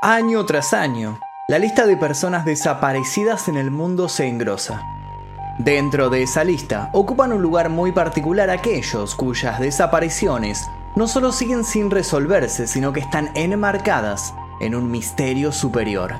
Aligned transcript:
Año 0.00 0.46
tras 0.46 0.74
año, 0.74 1.18
la 1.48 1.58
lista 1.58 1.84
de 1.84 1.96
personas 1.96 2.44
desaparecidas 2.44 3.48
en 3.48 3.56
el 3.56 3.72
mundo 3.72 4.08
se 4.08 4.28
engrosa. 4.28 4.80
Dentro 5.58 6.08
de 6.08 6.22
esa 6.22 6.44
lista 6.44 6.88
ocupan 6.92 7.32
un 7.32 7.42
lugar 7.42 7.68
muy 7.68 7.90
particular 7.90 8.48
aquellos 8.48 9.16
cuyas 9.16 9.58
desapariciones 9.58 10.70
no 10.94 11.08
solo 11.08 11.32
siguen 11.32 11.64
sin 11.64 11.90
resolverse, 11.90 12.68
sino 12.68 12.92
que 12.92 13.00
están 13.00 13.30
enmarcadas 13.34 14.34
en 14.60 14.76
un 14.76 14.88
misterio 14.88 15.50
superior. 15.50 16.14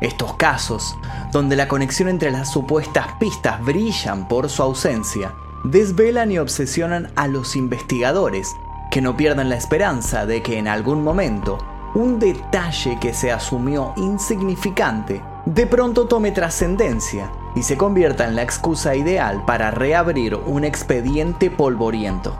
Estos 0.00 0.36
casos, 0.36 0.96
donde 1.32 1.56
la 1.56 1.66
conexión 1.66 2.08
entre 2.08 2.30
las 2.30 2.48
supuestas 2.52 3.08
pistas 3.18 3.60
brillan 3.60 4.28
por 4.28 4.48
su 4.48 4.62
ausencia, 4.62 5.34
desvelan 5.64 6.30
y 6.30 6.38
obsesionan 6.38 7.10
a 7.16 7.26
los 7.26 7.56
investigadores, 7.56 8.54
que 8.92 9.00
no 9.00 9.16
pierdan 9.16 9.48
la 9.48 9.56
esperanza 9.56 10.26
de 10.26 10.44
que 10.44 10.58
en 10.58 10.68
algún 10.68 11.02
momento 11.02 11.58
un 11.96 12.18
detalle 12.18 12.98
que 13.00 13.14
se 13.14 13.32
asumió 13.32 13.94
insignificante 13.96 15.22
de 15.46 15.66
pronto 15.66 16.06
tome 16.06 16.30
trascendencia 16.30 17.32
y 17.54 17.62
se 17.62 17.78
convierta 17.78 18.26
en 18.26 18.36
la 18.36 18.42
excusa 18.42 18.94
ideal 18.94 19.44
para 19.46 19.70
reabrir 19.70 20.34
un 20.34 20.64
expediente 20.64 21.50
polvoriento. 21.50 22.38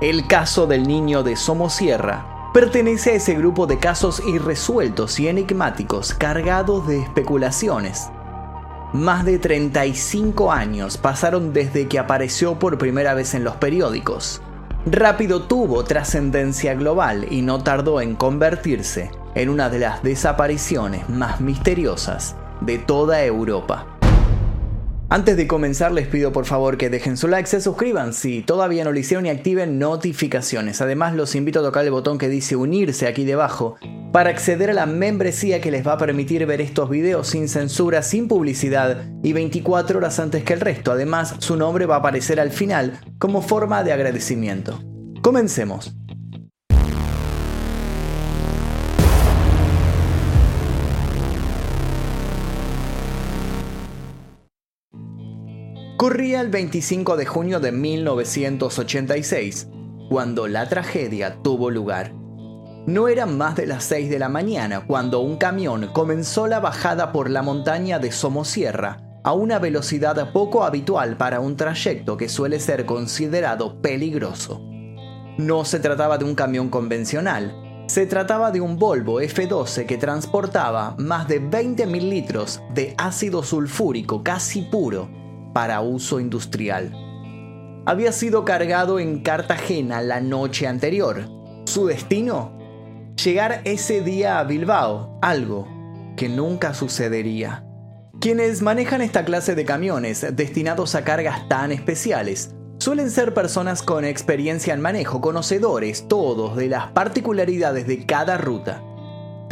El 0.00 0.26
caso 0.26 0.66
del 0.66 0.88
niño 0.88 1.22
de 1.22 1.36
Somosierra 1.36 2.50
pertenece 2.54 3.10
a 3.10 3.14
ese 3.16 3.34
grupo 3.34 3.66
de 3.66 3.78
casos 3.78 4.22
irresueltos 4.26 5.20
y 5.20 5.28
enigmáticos 5.28 6.14
cargados 6.14 6.86
de 6.86 7.02
especulaciones. 7.02 8.08
Más 8.94 9.26
de 9.26 9.38
35 9.38 10.50
años 10.50 10.96
pasaron 10.96 11.52
desde 11.52 11.88
que 11.88 11.98
apareció 11.98 12.58
por 12.58 12.78
primera 12.78 13.12
vez 13.12 13.34
en 13.34 13.44
los 13.44 13.56
periódicos 13.56 14.40
rápido 14.86 15.42
tuvo 15.42 15.84
trascendencia 15.84 16.74
global 16.74 17.26
y 17.30 17.42
no 17.42 17.62
tardó 17.62 18.00
en 18.00 18.16
convertirse 18.16 19.10
en 19.34 19.48
una 19.48 19.70
de 19.70 19.78
las 19.78 20.02
desapariciones 20.02 21.08
más 21.08 21.40
misteriosas 21.40 22.36
de 22.60 22.78
toda 22.78 23.24
Europa. 23.24 23.86
Antes 25.14 25.36
de 25.36 25.46
comenzar 25.46 25.92
les 25.92 26.08
pido 26.08 26.32
por 26.32 26.44
favor 26.44 26.76
que 26.76 26.90
dejen 26.90 27.16
su 27.16 27.28
like, 27.28 27.48
se 27.48 27.60
suscriban 27.60 28.12
si 28.12 28.42
todavía 28.42 28.82
no 28.82 28.90
lo 28.90 28.98
hicieron 28.98 29.26
y 29.26 29.28
activen 29.28 29.78
notificaciones. 29.78 30.80
Además 30.80 31.14
los 31.14 31.36
invito 31.36 31.60
a 31.60 31.62
tocar 31.62 31.84
el 31.84 31.92
botón 31.92 32.18
que 32.18 32.28
dice 32.28 32.56
unirse 32.56 33.06
aquí 33.06 33.24
debajo 33.24 33.76
para 34.10 34.30
acceder 34.30 34.70
a 34.70 34.74
la 34.74 34.86
membresía 34.86 35.60
que 35.60 35.70
les 35.70 35.86
va 35.86 35.92
a 35.92 35.98
permitir 35.98 36.44
ver 36.46 36.60
estos 36.60 36.90
videos 36.90 37.28
sin 37.28 37.48
censura, 37.48 38.02
sin 38.02 38.26
publicidad 38.26 39.04
y 39.22 39.32
24 39.32 39.98
horas 39.98 40.18
antes 40.18 40.42
que 40.42 40.54
el 40.54 40.60
resto. 40.60 40.90
Además 40.90 41.36
su 41.38 41.54
nombre 41.54 41.86
va 41.86 41.94
a 41.94 41.98
aparecer 41.98 42.40
al 42.40 42.50
final 42.50 42.98
como 43.20 43.40
forma 43.40 43.84
de 43.84 43.92
agradecimiento. 43.92 44.82
Comencemos. 45.22 45.94
Corría 56.04 56.42
el 56.42 56.50
25 56.50 57.16
de 57.16 57.24
junio 57.24 57.60
de 57.60 57.72
1986, 57.72 59.68
cuando 60.10 60.48
la 60.48 60.68
tragedia 60.68 61.38
tuvo 61.42 61.70
lugar. 61.70 62.12
No 62.86 63.08
eran 63.08 63.38
más 63.38 63.56
de 63.56 63.64
las 63.64 63.84
6 63.84 64.10
de 64.10 64.18
la 64.18 64.28
mañana 64.28 64.84
cuando 64.86 65.20
un 65.20 65.38
camión 65.38 65.88
comenzó 65.94 66.46
la 66.46 66.60
bajada 66.60 67.10
por 67.10 67.30
la 67.30 67.40
montaña 67.40 67.98
de 67.98 68.12
Somosierra 68.12 69.00
a 69.24 69.32
una 69.32 69.58
velocidad 69.58 70.30
poco 70.30 70.64
habitual 70.64 71.16
para 71.16 71.40
un 71.40 71.56
trayecto 71.56 72.18
que 72.18 72.28
suele 72.28 72.60
ser 72.60 72.84
considerado 72.84 73.80
peligroso. 73.80 74.60
No 75.38 75.64
se 75.64 75.80
trataba 75.80 76.18
de 76.18 76.26
un 76.26 76.34
camión 76.34 76.68
convencional, 76.68 77.84
se 77.86 78.04
trataba 78.04 78.50
de 78.50 78.60
un 78.60 78.78
Volvo 78.78 79.22
F12 79.22 79.86
que 79.86 79.96
transportaba 79.96 80.96
más 80.98 81.28
de 81.28 81.40
20.000 81.40 82.10
litros 82.10 82.60
de 82.74 82.94
ácido 82.98 83.42
sulfúrico 83.42 84.22
casi 84.22 84.60
puro 84.60 85.23
para 85.54 85.80
uso 85.80 86.20
industrial. 86.20 86.92
Había 87.86 88.12
sido 88.12 88.44
cargado 88.44 88.98
en 88.98 89.20
Cartagena 89.20 90.02
la 90.02 90.20
noche 90.20 90.66
anterior. 90.66 91.28
Su 91.64 91.86
destino, 91.86 92.58
llegar 93.22 93.62
ese 93.64 94.02
día 94.02 94.38
a 94.38 94.44
Bilbao, 94.44 95.18
algo 95.22 95.66
que 96.16 96.28
nunca 96.28 96.74
sucedería. 96.74 97.64
Quienes 98.20 98.62
manejan 98.62 99.00
esta 99.00 99.24
clase 99.24 99.54
de 99.54 99.64
camiones 99.64 100.26
destinados 100.34 100.94
a 100.94 101.04
cargas 101.04 101.48
tan 101.48 101.72
especiales 101.72 102.54
suelen 102.78 103.10
ser 103.10 103.34
personas 103.34 103.82
con 103.82 104.04
experiencia 104.04 104.74
en 104.74 104.80
manejo, 104.80 105.20
conocedores 105.20 106.08
todos 106.08 106.56
de 106.56 106.68
las 106.68 106.88
particularidades 106.88 107.86
de 107.86 108.06
cada 108.06 108.36
ruta. 108.38 108.82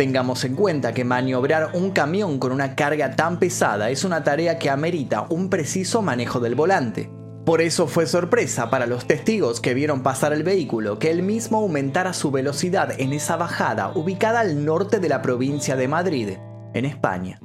Tengamos 0.02 0.44
en 0.44 0.56
cuenta 0.56 0.92
que 0.92 1.04
maniobrar 1.04 1.70
un 1.74 1.92
camión 1.92 2.40
con 2.40 2.50
una 2.50 2.74
carga 2.74 3.14
tan 3.14 3.38
pesada 3.38 3.88
es 3.90 4.02
una 4.02 4.24
tarea 4.24 4.58
que 4.58 4.68
amerita 4.68 5.26
un 5.28 5.48
preciso 5.48 6.02
manejo 6.02 6.40
del 6.40 6.56
volante. 6.56 7.08
Por 7.46 7.60
eso 7.60 7.86
fue 7.86 8.06
sorpresa 8.06 8.68
para 8.68 8.86
los 8.86 9.06
testigos 9.06 9.60
que 9.60 9.74
vieron 9.74 10.02
pasar 10.02 10.32
el 10.32 10.42
vehículo 10.42 10.98
que 10.98 11.12
el 11.12 11.22
mismo 11.22 11.58
aumentara 11.58 12.14
su 12.14 12.32
velocidad 12.32 13.00
en 13.00 13.12
esa 13.12 13.36
bajada 13.36 13.92
ubicada 13.94 14.40
al 14.40 14.64
norte 14.64 14.98
de 14.98 15.08
la 15.08 15.22
provincia 15.22 15.76
de 15.76 15.86
Madrid, 15.86 16.30
en 16.74 16.84
España. 16.84 17.38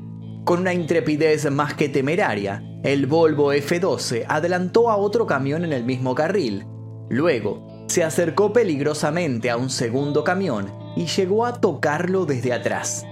Con 0.43 0.61
una 0.61 0.73
intrepidez 0.73 1.51
más 1.51 1.75
que 1.75 1.89
temeraria, 1.89 2.63
el 2.83 3.05
Volvo 3.05 3.53
F12 3.53 4.25
adelantó 4.27 4.89
a 4.89 4.97
otro 4.97 5.27
camión 5.27 5.63
en 5.63 5.73
el 5.73 5.83
mismo 5.83 6.15
carril. 6.15 6.65
Luego, 7.07 7.85
se 7.87 8.03
acercó 8.03 8.51
peligrosamente 8.51 9.51
a 9.51 9.57
un 9.57 9.69
segundo 9.69 10.23
camión 10.23 10.86
y 10.97 11.05
llegó 11.05 11.45
a 11.45 11.61
tocarlo 11.61 12.25
desde 12.25 12.53
atrás. 12.53 13.05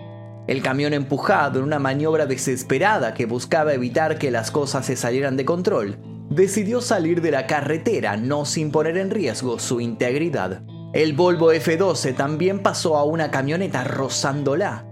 El 0.47 0.63
camión 0.63 0.93
empujado 0.93 1.59
en 1.59 1.65
una 1.65 1.77
maniobra 1.77 2.25
desesperada 2.25 3.13
que 3.13 3.27
buscaba 3.27 3.73
evitar 3.73 4.17
que 4.17 4.31
las 4.31 4.49
cosas 4.49 4.87
se 4.87 4.95
salieran 4.95 5.37
de 5.37 5.45
control, 5.45 5.97
decidió 6.29 6.81
salir 6.81 7.21
de 7.21 7.29
la 7.29 7.45
carretera 7.45 8.17
no 8.17 8.45
sin 8.45 8.71
poner 8.71 8.97
en 8.97 9.11
riesgo 9.11 9.59
su 9.59 9.81
integridad. 9.81 10.63
El 10.93 11.13
Volvo 11.13 11.53
F12 11.53 12.15
también 12.15 12.63
pasó 12.63 12.97
a 12.97 13.03
una 13.03 13.29
camioneta 13.29 13.83
rozándola. 13.83 14.87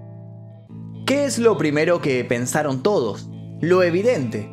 ¿Qué 1.08 1.26
es 1.26 1.40
lo 1.40 1.58
primero 1.58 2.00
que 2.00 2.24
pensaron 2.24 2.84
todos? 2.84 3.28
Lo 3.60 3.82
evidente, 3.82 4.50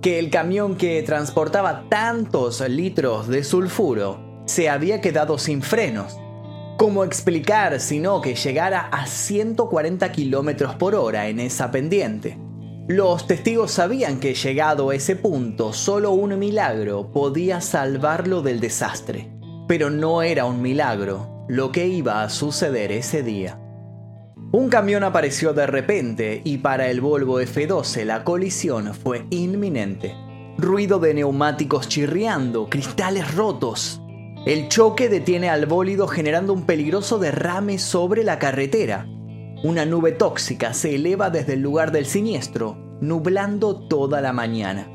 que 0.00 0.18
el 0.18 0.30
camión 0.30 0.76
que 0.76 1.02
transportaba 1.02 1.84
tantos 1.90 2.66
litros 2.66 3.28
de 3.28 3.44
sulfuro 3.44 4.42
se 4.46 4.70
había 4.70 5.00
quedado 5.00 5.38
sin 5.38 5.62
frenos 5.62 6.18
¿Cómo 6.76 7.04
explicar 7.04 7.78
sino 7.78 8.20
que 8.20 8.34
llegara 8.34 8.88
a 8.90 9.06
140 9.06 10.10
km 10.10 10.76
por 10.76 10.96
hora 10.96 11.28
en 11.28 11.38
esa 11.38 11.70
pendiente? 11.70 12.36
Los 12.88 13.28
testigos 13.28 13.70
sabían 13.70 14.18
que 14.18 14.34
llegado 14.34 14.90
a 14.90 14.96
ese 14.96 15.14
punto 15.14 15.72
solo 15.72 16.10
un 16.10 16.36
milagro 16.36 17.12
podía 17.12 17.60
salvarlo 17.60 18.42
del 18.42 18.58
desastre. 18.58 19.30
Pero 19.68 19.88
no 19.88 20.22
era 20.22 20.46
un 20.46 20.60
milagro 20.62 21.46
lo 21.48 21.70
que 21.70 21.86
iba 21.86 22.24
a 22.24 22.28
suceder 22.28 22.90
ese 22.90 23.22
día. 23.22 23.60
Un 24.50 24.68
camión 24.68 25.04
apareció 25.04 25.52
de 25.52 25.68
repente 25.68 26.42
y 26.44 26.58
para 26.58 26.88
el 26.88 27.00
Volvo 27.00 27.40
F12 27.40 28.04
la 28.04 28.24
colisión 28.24 28.94
fue 28.94 29.26
inminente. 29.30 30.12
Ruido 30.58 30.98
de 30.98 31.14
neumáticos 31.14 31.88
chirriando, 31.88 32.68
cristales 32.68 33.32
rotos, 33.34 34.00
el 34.46 34.68
choque 34.68 35.08
detiene 35.08 35.48
al 35.48 35.64
bólido 35.64 36.06
generando 36.06 36.52
un 36.52 36.66
peligroso 36.66 37.18
derrame 37.18 37.78
sobre 37.78 38.24
la 38.24 38.38
carretera. 38.38 39.06
Una 39.62 39.86
nube 39.86 40.12
tóxica 40.12 40.74
se 40.74 40.94
eleva 40.96 41.30
desde 41.30 41.54
el 41.54 41.62
lugar 41.62 41.92
del 41.92 42.04
siniestro, 42.04 42.76
nublando 43.00 43.88
toda 43.88 44.20
la 44.20 44.34
mañana. 44.34 44.86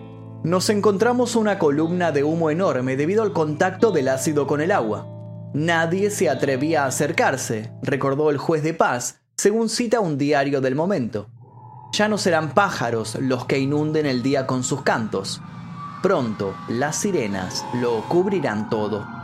Nos 0.43 0.69
encontramos 0.69 1.35
una 1.35 1.57
columna 1.57 2.11
de 2.11 2.23
humo 2.23 2.51
enorme 2.51 2.95
debido 2.95 3.23
al 3.23 3.33
contacto 3.33 3.89
del 3.89 4.09
ácido 4.09 4.45
con 4.45 4.61
el 4.61 4.71
agua. 4.71 5.07
Nadie 5.55 6.11
se 6.11 6.29
atrevía 6.29 6.83
a 6.83 6.87
acercarse, 6.87 7.71
recordó 7.81 8.29
el 8.29 8.37
juez 8.37 8.61
de 8.61 8.75
paz, 8.75 9.19
según 9.35 9.69
cita 9.69 9.99
un 9.99 10.19
diario 10.19 10.61
del 10.61 10.75
momento. 10.75 11.27
Ya 11.91 12.07
no 12.07 12.19
serán 12.19 12.53
pájaros 12.53 13.15
los 13.19 13.45
que 13.45 13.57
inunden 13.57 14.05
el 14.05 14.21
día 14.21 14.45
con 14.45 14.63
sus 14.63 14.83
cantos. 14.83 15.41
Pronto 16.03 16.53
las 16.67 16.97
sirenas 16.97 17.65
lo 17.81 18.07
cubrirán 18.07 18.69
todo. 18.69 19.18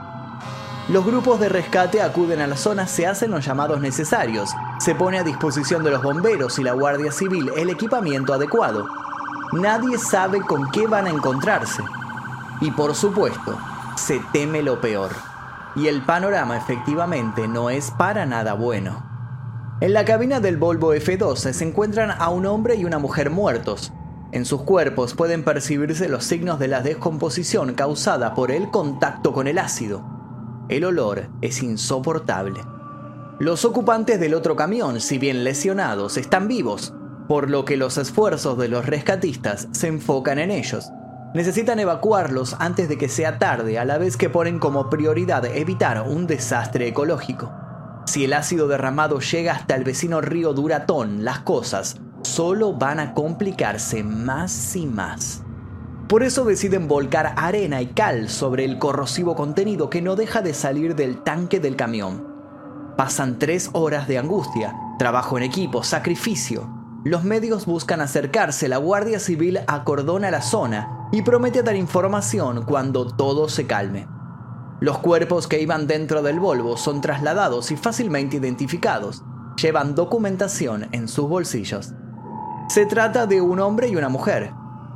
Los 0.87 1.03
grupos 1.03 1.39
de 1.39 1.49
rescate 1.49 2.03
acuden 2.03 2.41
a 2.41 2.47
la 2.47 2.55
zona, 2.55 2.85
se 2.85 3.07
hacen 3.07 3.31
los 3.31 3.43
llamados 3.43 3.81
necesarios, 3.81 4.51
se 4.77 4.93
pone 4.93 5.17
a 5.17 5.23
disposición 5.23 5.83
de 5.83 5.89
los 5.89 6.03
bomberos 6.03 6.59
y 6.59 6.63
la 6.63 6.73
Guardia 6.73 7.11
Civil 7.11 7.49
el 7.57 7.71
equipamiento 7.71 8.35
adecuado. 8.35 8.87
Nadie 9.51 9.97
sabe 9.97 10.41
con 10.41 10.69
qué 10.69 10.85
van 10.85 11.07
a 11.07 11.09
encontrarse. 11.09 11.81
Y 12.61 12.69
por 12.69 12.93
supuesto, 12.93 13.57
se 13.95 14.21
teme 14.31 14.61
lo 14.61 14.79
peor. 14.79 15.09
Y 15.75 15.87
el 15.87 16.03
panorama 16.03 16.55
efectivamente 16.55 17.47
no 17.47 17.71
es 17.71 17.89
para 17.89 18.27
nada 18.27 18.53
bueno. 18.53 19.03
En 19.81 19.91
la 19.91 20.05
cabina 20.05 20.39
del 20.39 20.57
Volvo 20.57 20.93
F12 20.93 21.51
se 21.51 21.65
encuentran 21.65 22.11
a 22.11 22.29
un 22.29 22.45
hombre 22.45 22.75
y 22.75 22.85
una 22.85 22.99
mujer 22.99 23.31
muertos. 23.31 23.91
En 24.31 24.45
sus 24.45 24.61
cuerpos 24.61 25.15
pueden 25.15 25.43
percibirse 25.43 26.07
los 26.09 26.25
signos 26.25 26.59
de 26.59 26.67
la 26.67 26.81
descomposición 26.81 27.73
causada 27.73 28.35
por 28.35 28.51
el 28.51 28.69
contacto 28.69 29.33
con 29.33 29.47
el 29.47 29.57
ácido. 29.57 30.14
El 30.67 30.83
olor 30.83 31.27
es 31.41 31.61
insoportable. 31.61 32.59
Los 33.37 33.65
ocupantes 33.65 34.19
del 34.19 34.33
otro 34.33 34.55
camión, 34.55 34.99
si 34.99 35.19
bien 35.19 35.43
lesionados, 35.43 36.17
están 36.17 36.47
vivos, 36.47 36.91
por 37.27 37.51
lo 37.51 37.65
que 37.65 37.77
los 37.77 37.99
esfuerzos 37.99 38.57
de 38.57 38.67
los 38.67 38.87
rescatistas 38.87 39.67
se 39.73 39.87
enfocan 39.87 40.39
en 40.39 40.49
ellos. 40.49 40.89
Necesitan 41.35 41.79
evacuarlos 41.79 42.55
antes 42.59 42.89
de 42.89 42.97
que 42.97 43.09
sea 43.09 43.37
tarde, 43.37 43.77
a 43.77 43.85
la 43.85 43.99
vez 43.99 44.17
que 44.17 44.29
ponen 44.29 44.57
como 44.57 44.89
prioridad 44.89 45.45
evitar 45.45 46.01
un 46.07 46.25
desastre 46.25 46.87
ecológico. 46.87 47.51
Si 48.07 48.25
el 48.25 48.33
ácido 48.33 48.67
derramado 48.67 49.19
llega 49.19 49.53
hasta 49.53 49.75
el 49.75 49.83
vecino 49.83 50.21
río 50.21 50.53
Duratón, 50.53 51.23
las 51.23 51.39
cosas 51.39 51.97
solo 52.23 52.73
van 52.73 52.99
a 52.99 53.13
complicarse 53.13 54.03
más 54.03 54.75
y 54.75 54.87
más. 54.87 55.44
Por 56.07 56.21
eso 56.21 56.45
deciden 56.45 56.87
volcar 56.87 57.33
arena 57.35 57.81
y 57.81 57.87
cal 57.87 58.29
sobre 58.29 58.63
el 58.63 58.77
corrosivo 58.77 59.35
contenido 59.35 59.89
que 59.89 60.03
no 60.03 60.15
deja 60.15 60.43
de 60.43 60.53
salir 60.53 60.95
del 60.95 61.23
tanque 61.23 61.59
del 61.59 61.75
camión. 61.75 62.27
Pasan 62.95 63.39
tres 63.39 63.71
horas 63.73 64.07
de 64.07 64.19
angustia, 64.19 64.75
trabajo 64.99 65.35
en 65.37 65.43
equipo, 65.43 65.81
sacrificio. 65.83 66.69
Los 67.03 67.23
medios 67.23 67.65
buscan 67.65 68.01
acercarse, 68.01 68.67
la 68.67 68.77
Guardia 68.77 69.19
Civil 69.19 69.59
acordona 69.67 70.29
la 70.29 70.41
zona 70.41 71.09
y 71.11 71.23
promete 71.23 71.63
dar 71.63 71.75
información 71.75 72.65
cuando 72.65 73.07
todo 73.07 73.49
se 73.49 73.65
calme. 73.65 74.07
Los 74.79 74.99
cuerpos 74.99 75.47
que 75.47 75.59
iban 75.59 75.87
dentro 75.87 76.21
del 76.21 76.39
Volvo 76.39 76.77
son 76.77 77.01
trasladados 77.01 77.71
y 77.71 77.77
fácilmente 77.77 78.37
identificados. 78.37 79.23
Llevan 79.59 79.95
documentación 79.95 80.87
en 80.91 81.07
sus 81.07 81.27
bolsillos. 81.27 81.93
Se 82.69 82.85
trata 82.85 83.25
de 83.25 83.41
un 83.41 83.59
hombre 83.59 83.87
y 83.87 83.95
una 83.95 84.09
mujer. 84.09 84.51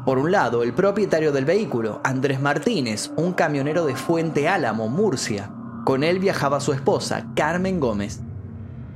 Por 0.09 0.17
un 0.17 0.31
lado, 0.31 0.63
el 0.63 0.73
propietario 0.73 1.31
del 1.31 1.45
vehículo, 1.45 2.01
Andrés 2.03 2.41
Martínez, 2.41 3.11
un 3.15 3.31
camionero 3.31 3.85
de 3.85 3.95
Fuente 3.95 4.47
Álamo, 4.47 4.87
Murcia, 4.87 5.51
con 5.85 6.03
él 6.03 6.17
viajaba 6.17 6.61
su 6.61 6.73
esposa, 6.73 7.27
Carmen 7.35 7.79
Gómez. 7.79 8.19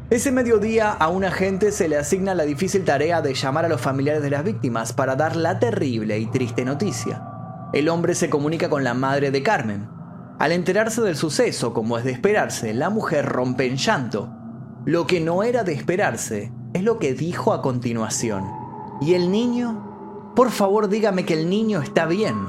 Ese 0.10 0.31
mediodía 0.31 0.89
a 0.89 1.10
un 1.10 1.24
agente 1.24 1.71
se 1.71 1.88
le 1.88 1.98
asigna 1.98 2.33
la 2.33 2.45
difícil 2.45 2.83
tarea 2.83 3.21
de 3.21 3.36
llamar 3.36 3.65
a 3.65 3.69
los 3.69 3.80
familiares 3.80 4.24
de 4.24 4.31
las 4.31 4.44
víctimas 4.44 4.92
para 4.92 5.15
dar 5.15 5.36
la 5.36 5.60
terrible 5.60 6.18
y 6.18 6.25
triste 6.25 6.65
noticia. 6.65 7.21
El 7.74 7.89
hombre 7.89 8.16
se 8.16 8.31
comunica 8.31 8.68
con 8.68 8.83
la 8.83 8.95
madre 8.95 9.30
de 9.30 9.44
Carmen. 9.44 9.88
Al 10.39 10.51
enterarse 10.51 11.04
del 11.04 11.16
suceso, 11.16 11.75
como 11.75 12.00
es 12.00 12.06
de 12.06 12.12
esperarse, 12.12 12.74
la 12.74 12.89
mujer 12.89 13.27
rompe 13.27 13.68
en 13.68 13.77
llanto. 13.77 14.33
Lo 14.83 15.06
que 15.06 15.21
no 15.21 15.44
era 15.44 15.63
de 15.63 15.74
esperarse 15.74 16.51
es 16.74 16.81
lo 16.81 16.98
que 16.98 17.13
dijo 17.13 17.54
a 17.54 17.62
continuación. 17.62 18.45
¿Y 19.00 19.13
el 19.13 19.30
niño? 19.30 19.93
Por 20.35 20.50
favor 20.50 20.89
dígame 20.89 21.25
que 21.25 21.35
el 21.35 21.50
niño 21.50 21.81
está 21.81 22.07
bien. 22.07 22.47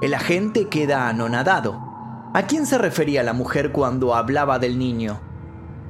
El 0.00 0.14
agente 0.14 0.68
queda 0.68 1.08
anonadado. 1.08 1.80
¿A 2.34 2.42
quién 2.42 2.66
se 2.66 2.78
refería 2.78 3.22
la 3.22 3.32
mujer 3.32 3.72
cuando 3.72 4.14
hablaba 4.14 4.60
del 4.60 4.78
niño? 4.78 5.20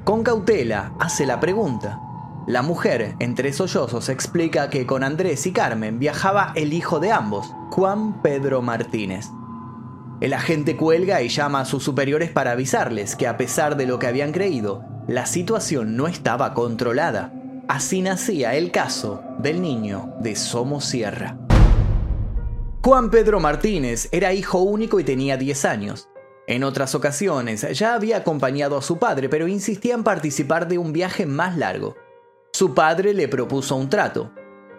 Con 0.05 0.23
cautela 0.23 0.93
hace 0.99 1.27
la 1.27 1.41
pregunta. 1.41 2.01
La 2.47 2.63
mujer, 2.63 3.17
entre 3.19 3.53
sollozos, 3.53 4.09
explica 4.09 4.71
que 4.71 4.87
con 4.87 5.03
Andrés 5.05 5.47
y 5.47 5.53
Carmen 5.53 5.99
viajaba 5.99 6.53
el 6.55 6.73
hijo 6.73 7.01
de 7.01 7.13
ambos, 7.13 7.55
Juan 7.71 8.23
Pedro 8.23 8.63
Martínez. 8.63 9.31
El 10.21 10.33
agente 10.33 10.77
cuelga 10.77 11.21
y 11.21 11.29
llama 11.29 11.61
a 11.61 11.65
sus 11.67 11.83
superiores 11.83 12.31
para 12.31 12.53
avisarles 12.53 13.17
que 13.17 13.29
a 13.29 13.37
pesar 13.37 13.77
de 13.77 13.87
lo 13.87 13.99
que 13.99 14.07
habían 14.07 14.33
creído, 14.33 14.83
la 15.07 15.27
situación 15.27 15.97
no 15.97 16.07
estaba 16.07 16.55
controlada. 16.55 17.33
Así 17.69 18.03
nacía 18.03 18.55
el 18.57 18.71
caso 18.71 19.23
del 19.39 19.63
niño 19.63 20.13
de 20.21 20.37
Somosierra. 20.37 21.39
Juan 22.83 23.11
Pedro 23.11 23.41
Martínez 23.41 24.11
era 24.13 24.35
hijo 24.35 24.59
único 24.59 25.01
y 25.01 25.05
tenía 25.05 25.39
10 25.39 25.65
años. 25.65 26.11
En 26.47 26.63
otras 26.63 26.95
ocasiones 26.95 27.67
ya 27.73 27.95
había 27.95 28.19
acompañado 28.19 28.77
a 28.77 28.83
su 28.83 28.99
padre, 28.99 29.31
pero 29.31 29.49
insistía 29.49 29.95
en 29.95 30.05
participar 30.05 30.69
de 30.69 30.77
un 30.77 30.93
viaje 30.93 31.25
más 31.25 31.57
largo. 31.57 31.97
Su 32.53 32.75
padre 32.75 33.15
le 33.15 33.29
propuso 33.29 33.77
un 33.77 33.89
trato. 33.89 34.31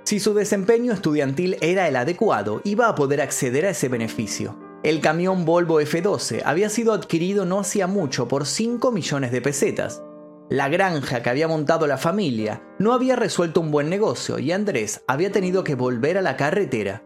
Si 0.04 0.20
su 0.20 0.36
desempeño 0.36 0.94
estudiantil 0.94 1.58
era 1.62 1.88
el 1.88 1.96
adecuado, 1.96 2.62
iba 2.64 2.88
a 2.88 2.94
poder 2.94 3.20
acceder 3.20 3.66
a 3.66 3.72
ese 3.72 3.90
beneficio. 3.90 4.60
El 4.84 5.02
camión 5.02 5.44
Volvo 5.44 5.82
F12 5.82 6.44
había 6.46 6.70
sido 6.70 6.94
adquirido 6.94 7.46
no 7.46 7.62
hacía 7.62 7.88
mucho 7.88 8.28
por 8.28 8.46
5 8.46 8.92
millones 8.92 9.32
de 9.32 9.42
pesetas. 9.42 10.04
La 10.50 10.70
granja 10.70 11.24
que 11.24 11.30
había 11.32 11.48
montado 11.48 11.88
la 11.88 11.98
familia 11.98 12.62
no 12.78 12.94
había 12.94 13.16
resuelto 13.16 13.62
un 13.62 13.72
buen 13.72 13.90
negocio 13.90 14.38
y 14.38 14.52
Andrés 14.52 15.04
había 15.08 15.32
tenido 15.32 15.64
que 15.64 15.74
volver 15.74 16.20
a 16.20 16.22
la 16.22 16.38
carretera. 16.38 17.04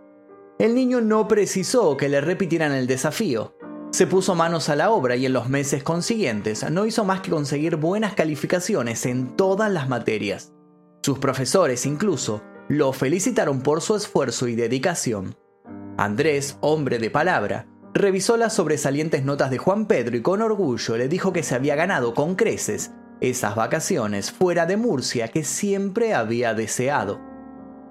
El 0.59 0.75
niño 0.75 1.00
no 1.00 1.25
precisó 1.30 1.95
que 1.95 2.09
le 2.09 2.19
repitieran 2.19 2.74
el 2.74 2.86
desafío. 2.86 3.56
Se 3.91 4.07
puso 4.07 4.36
manos 4.36 4.68
a 4.68 4.75
la 4.75 4.91
obra 4.91 5.15
y 5.15 5.25
en 5.25 5.31
los 5.31 5.47
meses 5.47 5.83
consiguientes 5.83 6.69
no 6.69 6.86
hizo 6.86 7.06
más 7.06 7.21
que 7.21 7.31
conseguir 7.31 7.77
buenas 7.77 8.13
calificaciones 8.13 9.06
en 9.06 9.38
todas 9.38 9.71
las 9.71 9.88
materias. 9.88 10.51
Sus 11.01 11.18
profesores 11.19 11.85
incluso 11.85 12.44
lo 12.68 12.92
felicitaron 12.92 13.62
por 13.62 13.80
su 13.80 13.95
esfuerzo 13.95 14.50
y 14.50 14.56
dedicación. 14.56 15.38
Andrés, 15.97 16.57
hombre 16.59 17.00
de 17.00 17.09
palabra, 17.09 17.68
revisó 17.94 18.35
las 18.35 18.53
sobresalientes 18.53 19.24
notas 19.24 19.50
de 19.50 19.57
Juan 19.57 19.88
Pedro 19.88 20.18
y 20.18 20.21
con 20.21 20.42
orgullo 20.42 20.97
le 20.97 21.07
dijo 21.07 21.31
que 21.31 21.42
se 21.42 21.56
había 21.56 21.75
ganado 21.75 22.13
con 22.13 22.35
creces 22.35 22.92
esas 23.21 23.56
vacaciones 23.56 24.31
fuera 24.31 24.66
de 24.66 24.77
Murcia 24.77 25.27
que 25.27 25.44
siempre 25.44 26.13
había 26.13 26.54
deseado. 26.54 27.19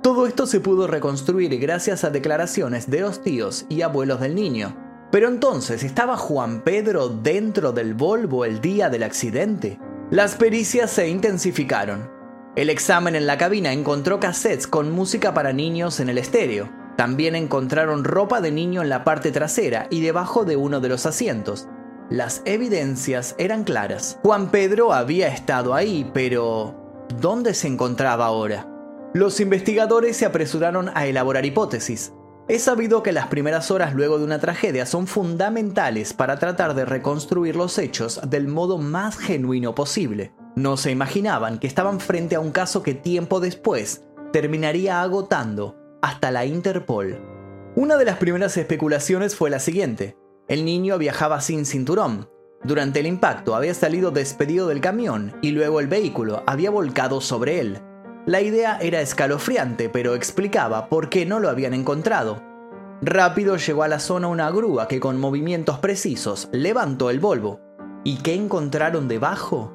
Todo 0.03 0.27
esto 0.27 0.47
se 0.47 0.61
pudo 0.61 0.87
reconstruir 0.87 1.59
gracias 1.59 2.05
a 2.05 2.11
declaraciones 2.11 2.89
de 2.89 3.01
los 3.01 3.23
tíos 3.23 3.67
y 3.69 3.83
abuelos 3.83 4.21
del 4.21 4.35
niño, 4.35 4.77
pero 5.11 5.29
entonces, 5.29 5.85
¿estaba 5.85 6.19
Juan 6.19 6.61
Pedro 6.61 7.09
dentro 7.09 7.73
del 7.73 7.95
Volvo 7.95 8.45
el 8.45 8.61
día 8.61 8.91
del 8.91 9.03
accidente? 9.03 9.79
Las 10.11 10.35
pericias 10.35 10.91
se 10.91 11.09
intensificaron. 11.09 12.11
El 12.57 12.69
examen 12.69 13.15
en 13.15 13.27
la 13.27 13.39
cabina 13.39 13.73
encontró 13.73 14.21
cassettes 14.21 14.67
con 14.67 14.91
música 14.91 15.33
para 15.33 15.55
niños 15.55 16.01
en 16.01 16.11
el 16.11 16.19
estéreo. 16.19 16.71
También 16.97 17.37
encontraron 17.37 18.05
ropa 18.05 18.43
de 18.43 18.51
niño 18.51 18.83
en 18.83 18.91
la 18.91 19.05
parte 19.05 19.33
trasera 19.33 19.87
y 19.91 20.03
debajo 20.03 20.45
de 20.45 20.57
uno 20.57 20.81
de 20.81 20.91
los 20.91 21.07
asientos. 21.07 21.69
Las 22.11 22.41
evidencias 22.47 23.35
eran 23.37 23.65
claras. 23.65 24.19
Juan 24.23 24.51
Pedro 24.51 24.95
había 24.95 25.29
estado 25.29 25.75
ahí, 25.75 26.11
pero 26.15 26.75
¿dónde 27.21 27.53
se 27.53 27.69
encontraba 27.69 28.25
ahora? 28.25 28.67
Los 29.13 29.41
investigadores 29.41 30.17
se 30.17 30.25
apresuraron 30.25 30.91
a 30.95 31.07
elaborar 31.07 31.45
hipótesis. 31.45 32.15
Es 32.49 32.63
sabido 32.63 33.03
que 33.03 33.13
las 33.13 33.27
primeras 33.27 33.71
horas 33.71 33.95
luego 33.95 34.19
de 34.19 34.25
una 34.25 34.39
tragedia 34.39 34.87
son 34.87 35.07
fundamentales 35.07 36.15
para 36.15 36.39
tratar 36.39 36.75
de 36.75 36.87
reconstruir 36.87 37.57
los 37.57 37.77
hechos 37.77 38.23
del 38.27 38.49
modo 38.49 38.79
más 38.79 39.19
genuino 39.19 39.75
posible. 39.75 40.33
No 40.57 40.79
se 40.79 40.91
imaginaban 40.91 41.59
que 41.59 41.67
estaban 41.67 42.01
frente 42.01 42.37
a 42.37 42.41
un 42.41 42.53
caso 42.53 42.83
que 42.83 42.95
tiempo 42.95 43.39
después 43.39 44.05
terminaría 44.33 45.03
agotando 45.03 45.77
hasta 46.01 46.31
la 46.31 46.47
Interpol. 46.47 47.21
Una 47.77 47.97
de 47.99 48.07
las 48.07 48.17
primeras 48.17 48.57
especulaciones 48.57 49.37
fue 49.37 49.51
la 49.51 49.59
siguiente. 49.59 50.17
El 50.49 50.65
niño 50.65 50.97
viajaba 50.97 51.43
sin 51.43 51.67
cinturón. 51.67 52.31
Durante 52.65 53.01
el 53.01 53.07
impacto 53.07 53.55
había 53.55 53.75
salido 53.75 54.11
despedido 54.11 54.67
del 54.67 54.81
camión 54.81 55.37
y 55.43 55.51
luego 55.51 55.79
el 55.79 55.89
vehículo 55.89 56.43
había 56.47 56.71
volcado 56.71 57.21
sobre 57.21 57.61
él. 57.61 57.83
La 58.25 58.41
idea 58.41 58.79
era 58.81 59.03
escalofriante, 59.03 59.91
pero 59.91 60.15
explicaba 60.15 60.89
por 60.89 61.11
qué 61.11 61.27
no 61.27 61.39
lo 61.39 61.51
habían 61.51 61.75
encontrado. 61.75 62.43
Rápido 63.03 63.57
llegó 63.59 63.83
a 63.83 63.89
la 63.89 64.01
zona 64.01 64.29
una 64.29 64.51
grúa 64.51 64.89
que 64.89 65.01
con 65.01 65.21
movimientos 65.21 65.79
precisos 65.81 66.49
levantó 66.51 67.11
el 67.11 67.21
Volvo. 67.21 67.61
¿Y 68.03 68.17
qué 68.17 68.35
encontraron 68.35 69.07
debajo? 69.07 69.75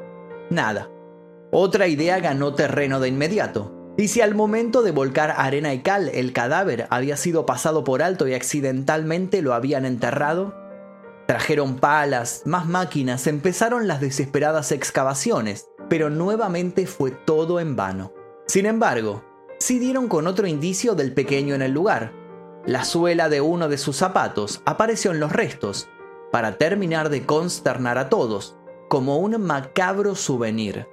Nada. 0.50 0.90
Otra 1.52 1.88
idea 1.88 2.20
ganó 2.20 2.56
terreno 2.56 3.00
de 3.00 3.10
inmediato. 3.10 3.94
¿Y 3.96 4.08
si 4.08 4.22
al 4.22 4.34
momento 4.34 4.82
de 4.82 4.90
volcar 4.90 5.36
arena 5.38 5.72
y 5.72 5.84
cal 5.84 6.10
el 6.10 6.34
cadáver 6.34 6.88
había 6.90 7.16
sido 7.16 7.46
pasado 7.46 7.84
por 7.84 8.02
alto 8.02 8.28
y 8.28 8.34
accidentalmente 8.34 9.44
lo 9.44 9.54
habían 9.54 9.86
enterrado? 9.86 10.63
Trajeron 11.28 11.78
palas, 11.78 12.44
más 12.46 12.66
máquinas, 12.68 13.28
empezaron 13.28 13.88
las 13.88 14.02
desesperadas 14.02 14.72
excavaciones, 14.72 15.68
pero 15.90 16.10
nuevamente 16.10 16.86
fue 16.86 17.12
todo 17.12 17.60
en 17.60 17.76
vano. 17.76 18.12
Sin 18.46 18.66
embargo, 18.66 19.24
sí 19.60 19.80
dieron 19.80 20.10
con 20.10 20.28
otro 20.28 20.48
indicio 20.48 20.96
del 20.96 21.14
pequeño 21.14 21.56
en 21.56 21.62
el 21.62 21.72
lugar. 21.72 22.12
La 22.66 22.84
suela 22.84 23.30
de 23.30 23.42
uno 23.42 23.70
de 23.70 23.78
sus 23.78 23.96
zapatos 23.96 24.62
apareció 24.66 25.12
en 25.12 25.20
los 25.20 25.32
restos, 25.32 25.88
para 26.32 26.58
terminar 26.58 27.10
de 27.10 27.26
consternar 27.26 27.98
a 27.98 28.10
todos, 28.10 28.58
como 28.90 29.18
un 29.18 29.42
macabro 29.42 30.16
souvenir. 30.16 30.88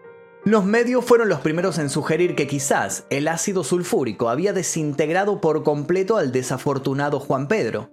Los 0.45 0.65
medios 0.65 1.05
fueron 1.05 1.29
los 1.29 1.41
primeros 1.41 1.79
en 1.79 1.91
sugerir 1.91 2.35
que 2.35 2.47
quizás 2.47 3.05
el 3.11 3.29
ácido 3.29 3.63
sulfúrico 3.63 4.31
había 4.31 4.53
desintegrado 4.53 5.41
por 5.41 5.65
completo 5.65 6.17
al 6.17 6.33
desafortunado 6.33 7.21
Juan 7.21 7.47
Pedro. 7.47 7.91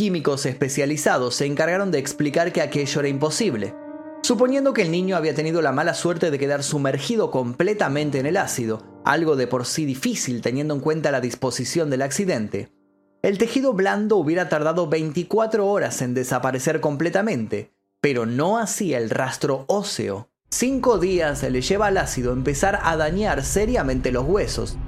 Químicos 0.00 0.46
especializados 0.46 1.34
se 1.34 1.44
encargaron 1.44 1.90
de 1.90 1.98
explicar 1.98 2.54
que 2.54 2.62
aquello 2.62 3.00
era 3.00 3.08
imposible, 3.10 3.74
Suponiendo 4.22 4.72
que 4.72 4.80
el 4.80 4.90
niño 4.90 5.14
había 5.14 5.34
tenido 5.34 5.60
la 5.60 5.72
mala 5.72 5.92
suerte 5.92 6.30
de 6.30 6.38
quedar 6.38 6.62
sumergido 6.62 7.30
completamente 7.30 8.18
en 8.18 8.24
el 8.24 8.38
ácido, 8.38 8.82
algo 9.04 9.36
de 9.36 9.46
por 9.46 9.66
sí 9.66 9.84
difícil 9.84 10.40
teniendo 10.40 10.72
en 10.72 10.80
cuenta 10.80 11.10
la 11.10 11.20
disposición 11.20 11.90
del 11.90 12.00
accidente, 12.00 12.72
el 13.20 13.36
tejido 13.36 13.74
blando 13.74 14.16
hubiera 14.16 14.48
tardado 14.48 14.88
24 14.88 15.68
horas 15.68 16.00
en 16.00 16.14
desaparecer 16.14 16.80
completamente, 16.80 17.74
pero 18.00 18.24
no 18.24 18.56
así 18.56 18.94
el 18.94 19.10
rastro 19.10 19.66
óseo. 19.68 20.30
Cinco 20.50 20.96
días 20.96 21.42
le 21.42 21.60
lleva 21.60 21.88
al 21.88 21.98
ácido 21.98 22.32
empezar 22.32 22.78
a 22.84 22.96
dañar 22.96 23.44
seriamente 23.44 24.12
los 24.12 24.24
huesos. 24.24 24.78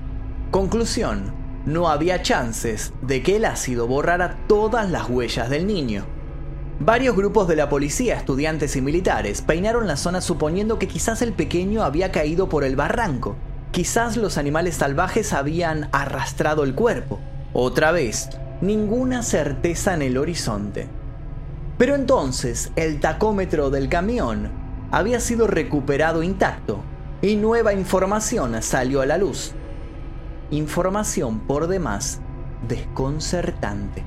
Conclusión, 0.50 1.41
no 1.64 1.88
había 1.88 2.23
chances 2.23 2.92
de 3.02 3.23
que 3.23 3.37
el 3.37 3.45
ácido 3.45 3.87
borrara 3.87 4.38
todas 4.49 4.90
las 4.90 5.09
huellas 5.09 5.49
del 5.49 5.66
niño. 5.66 6.04
Varios 6.81 7.14
grupos 7.14 7.47
de 7.47 7.54
la 7.54 7.69
policía, 7.69 8.16
estudiantes 8.16 8.75
y 8.75 8.81
militares 8.81 9.42
peinaron 9.42 9.87
la 9.87 9.97
zona 9.97 10.21
suponiendo 10.21 10.78
que 10.78 10.88
quizás 10.88 11.23
el 11.23 11.33
pequeño 11.33 11.85
había 11.85 12.11
caído 12.11 12.49
por 12.49 12.64
el 12.64 12.75
barranco. 12.75 13.37
Quizás 13.71 14.16
los 14.16 14.37
animales 14.37 14.76
salvajes 14.76 15.33
habían 15.33 15.88
arrastrado 15.92 16.64
el 16.64 16.75
cuerpo. 16.75 17.21
Otra 17.52 17.92
vez, 17.92 18.31
ninguna 18.61 19.23
certeza 19.23 19.95
en 19.95 20.02
el 20.02 20.19
horizonte. 20.19 20.88
Pero 21.78 21.95
entonces 21.95 22.73
el 22.75 22.99
tacómetro 22.99 23.71
del 23.71 23.88
camión 23.88 24.50
había 24.90 25.21
sido 25.21 25.47
recuperado 25.47 26.23
intacto 26.23 26.83
y 27.23 27.37
nueva 27.37 27.73
información 27.73 28.61
salió 28.62 29.00
a 29.00 29.07
la 29.07 29.19
luz 29.19 29.54
información 30.52 31.40
por 31.40 31.66
demás 31.66 32.21
desconcertante. 32.68 34.04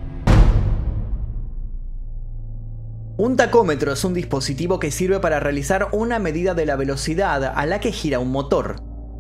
Un 3.17 3.35
tacómetro 3.35 3.93
es 3.93 4.03
un 4.03 4.13
dispositivo 4.13 4.79
que 4.79 4.91
sirve 4.91 5.19
para 5.19 5.39
realizar 5.39 5.87
una 5.91 6.19
medida 6.19 6.53
de 6.53 6.67
la 6.67 6.75
velocidad 6.75 7.43
a 7.43 7.65
la 7.65 7.79
que 7.79 7.91
gira 7.91 8.19
un 8.19 8.29
motor. 8.29 8.75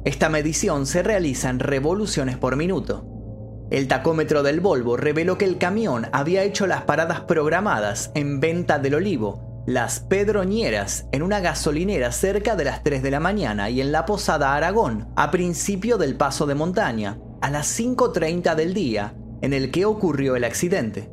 Esta 0.05 0.29
medición 0.29 0.85
se 0.85 1.01
realiza 1.01 1.49
en 1.49 1.59
revoluciones 1.59 2.37
por 2.37 2.57
minuto. 2.57 3.07
El 3.71 3.87
tacómetro 3.87 4.43
del 4.43 4.59
Volvo 4.59 4.95
reveló 4.95 5.39
que 5.39 5.45
el 5.45 5.57
camión 5.57 6.07
había 6.11 6.43
hecho 6.43 6.67
las 6.67 6.83
paradas 6.83 7.21
programadas 7.21 8.11
en 8.13 8.39
Venta 8.39 8.77
del 8.77 8.95
Olivo, 8.95 9.54
las 9.65 9.99
Pedroñeras, 9.99 11.07
en 11.11 11.23
una 11.23 11.39
gasolinera 11.39 12.11
cerca 12.11 12.55
de 12.55 12.65
las 12.65 12.83
3 12.83 13.01
de 13.01 13.11
la 13.11 13.19
mañana 13.19 13.69
y 13.69 13.81
en 13.81 13.91
la 13.91 14.05
Posada 14.05 14.55
Aragón, 14.55 15.09
a 15.15 15.31
principio 15.31 15.97
del 15.97 16.15
paso 16.15 16.45
de 16.45 16.53
montaña, 16.53 17.19
a 17.41 17.49
las 17.49 17.79
5.30 17.79 18.53
del 18.55 18.73
día 18.73 19.15
en 19.41 19.53
el 19.53 19.71
que 19.71 19.85
ocurrió 19.85 20.35
el 20.35 20.43
accidente. 20.43 21.11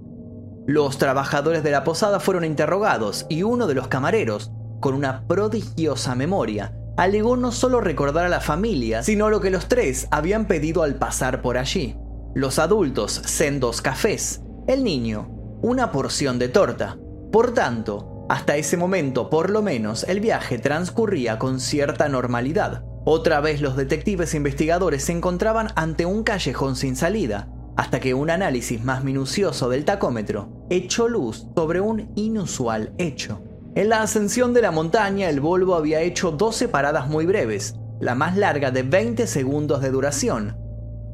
Los 0.67 0.99
trabajadores 0.99 1.63
de 1.63 1.71
la 1.71 1.83
posada 1.83 2.21
fueron 2.21 2.45
interrogados 2.45 3.27
y 3.29 3.43
uno 3.43 3.67
de 3.67 3.75
los 3.75 3.89
camareros, 3.89 4.53
con 4.81 4.95
una 4.95 5.27
prodigiosa 5.27 6.15
memoria, 6.15 6.75
alegó 6.97 7.37
no 7.37 7.53
solo 7.53 7.81
recordar 7.81 8.27
a 8.27 8.29
la 8.29 8.41
familia, 8.41 9.03
sino 9.03 9.31
lo 9.31 9.41
que 9.41 9.51
los 9.51 9.67
tres 9.67 10.09
habían 10.11 10.47
pedido 10.47 10.83
al 10.83 10.97
pasar 10.97 11.43
por 11.43 11.57
allí. 11.57 11.97
Los 12.35 12.59
adultos, 12.59 13.13
sendos 13.25 13.83
cafés, 13.83 14.43
el 14.67 14.85
niño, 14.85 15.29
una 15.63 15.91
porción 15.91 16.39
de 16.39 16.49
torta. 16.49 16.99
Por 17.33 17.55
tanto, 17.55 18.12
hasta 18.29 18.57
ese 18.57 18.77
momento, 18.77 19.31
por 19.31 19.51
lo 19.51 19.63
menos, 19.63 20.05
el 20.05 20.21
viaje 20.21 20.59
transcurría 20.59 21.39
con 21.39 21.61
cierta 21.61 22.09
normalidad. 22.09 22.85
Otra 23.05 23.41
vez 23.41 23.61
los 23.61 23.77
detectives 23.77 24.33
e 24.33 24.37
investigadores 24.37 25.05
se 25.05 25.13
encontraban 25.13 25.69
ante 25.75 26.07
un 26.07 26.23
callejón 26.23 26.77
sin 26.77 26.97
salida, 26.97 27.49
hasta 27.77 28.01
que 28.01 28.15
un 28.15 28.31
análisis 28.31 28.85
más 28.85 29.03
minucioso 29.03 29.69
del 29.69 29.85
tacómetro 29.85 30.67
echó 30.71 31.09
luz 31.09 31.47
sobre 31.55 31.81
un 31.81 32.13
inusual 32.15 32.95
hecho. 32.99 33.43
En 33.75 33.89
la 33.89 34.03
ascensión 34.03 34.53
de 34.53 34.63
la 34.63 34.71
montaña, 34.71 35.31
el 35.31 35.41
Volvo 35.41 35.75
había 35.75 36.01
hecho 36.01 36.31
12 36.31 36.69
paradas 36.69 37.09
muy 37.09 37.27
breves, 37.27 37.75
la 38.01 38.15
más 38.15 38.37
larga 38.37 38.71
de 38.71 38.83
20 38.83 39.27
segundos 39.27 39.81
de 39.81 39.91
duración. 39.91 40.57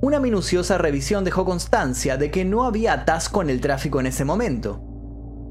Una 0.01 0.21
minuciosa 0.21 0.79
revisión 0.79 1.25
dejó 1.25 1.45
constancia 1.45 2.17
de 2.17 2.31
que 2.31 2.45
no 2.45 2.65
había 2.65 2.93
atasco 2.93 3.43
en 3.43 3.51
el 3.51 3.61
tráfico 3.61 4.01
en 4.01 4.07
ese 4.07 4.25
momento. 4.25 4.88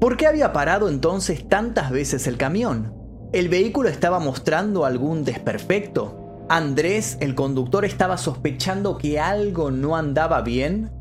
¿Por 0.00 0.16
qué 0.16 0.28
había 0.28 0.52
parado 0.52 0.88
entonces 0.88 1.48
tantas 1.48 1.90
veces 1.90 2.28
el 2.28 2.36
camión? 2.36 2.94
¿El 3.32 3.48
vehículo 3.48 3.88
estaba 3.88 4.20
mostrando 4.20 4.84
algún 4.84 5.24
desperfecto? 5.24 6.46
¿Andrés, 6.48 7.18
el 7.20 7.34
conductor, 7.34 7.84
estaba 7.84 8.16
sospechando 8.16 8.96
que 8.96 9.18
algo 9.18 9.72
no 9.72 9.96
andaba 9.96 10.40
bien? 10.42 10.92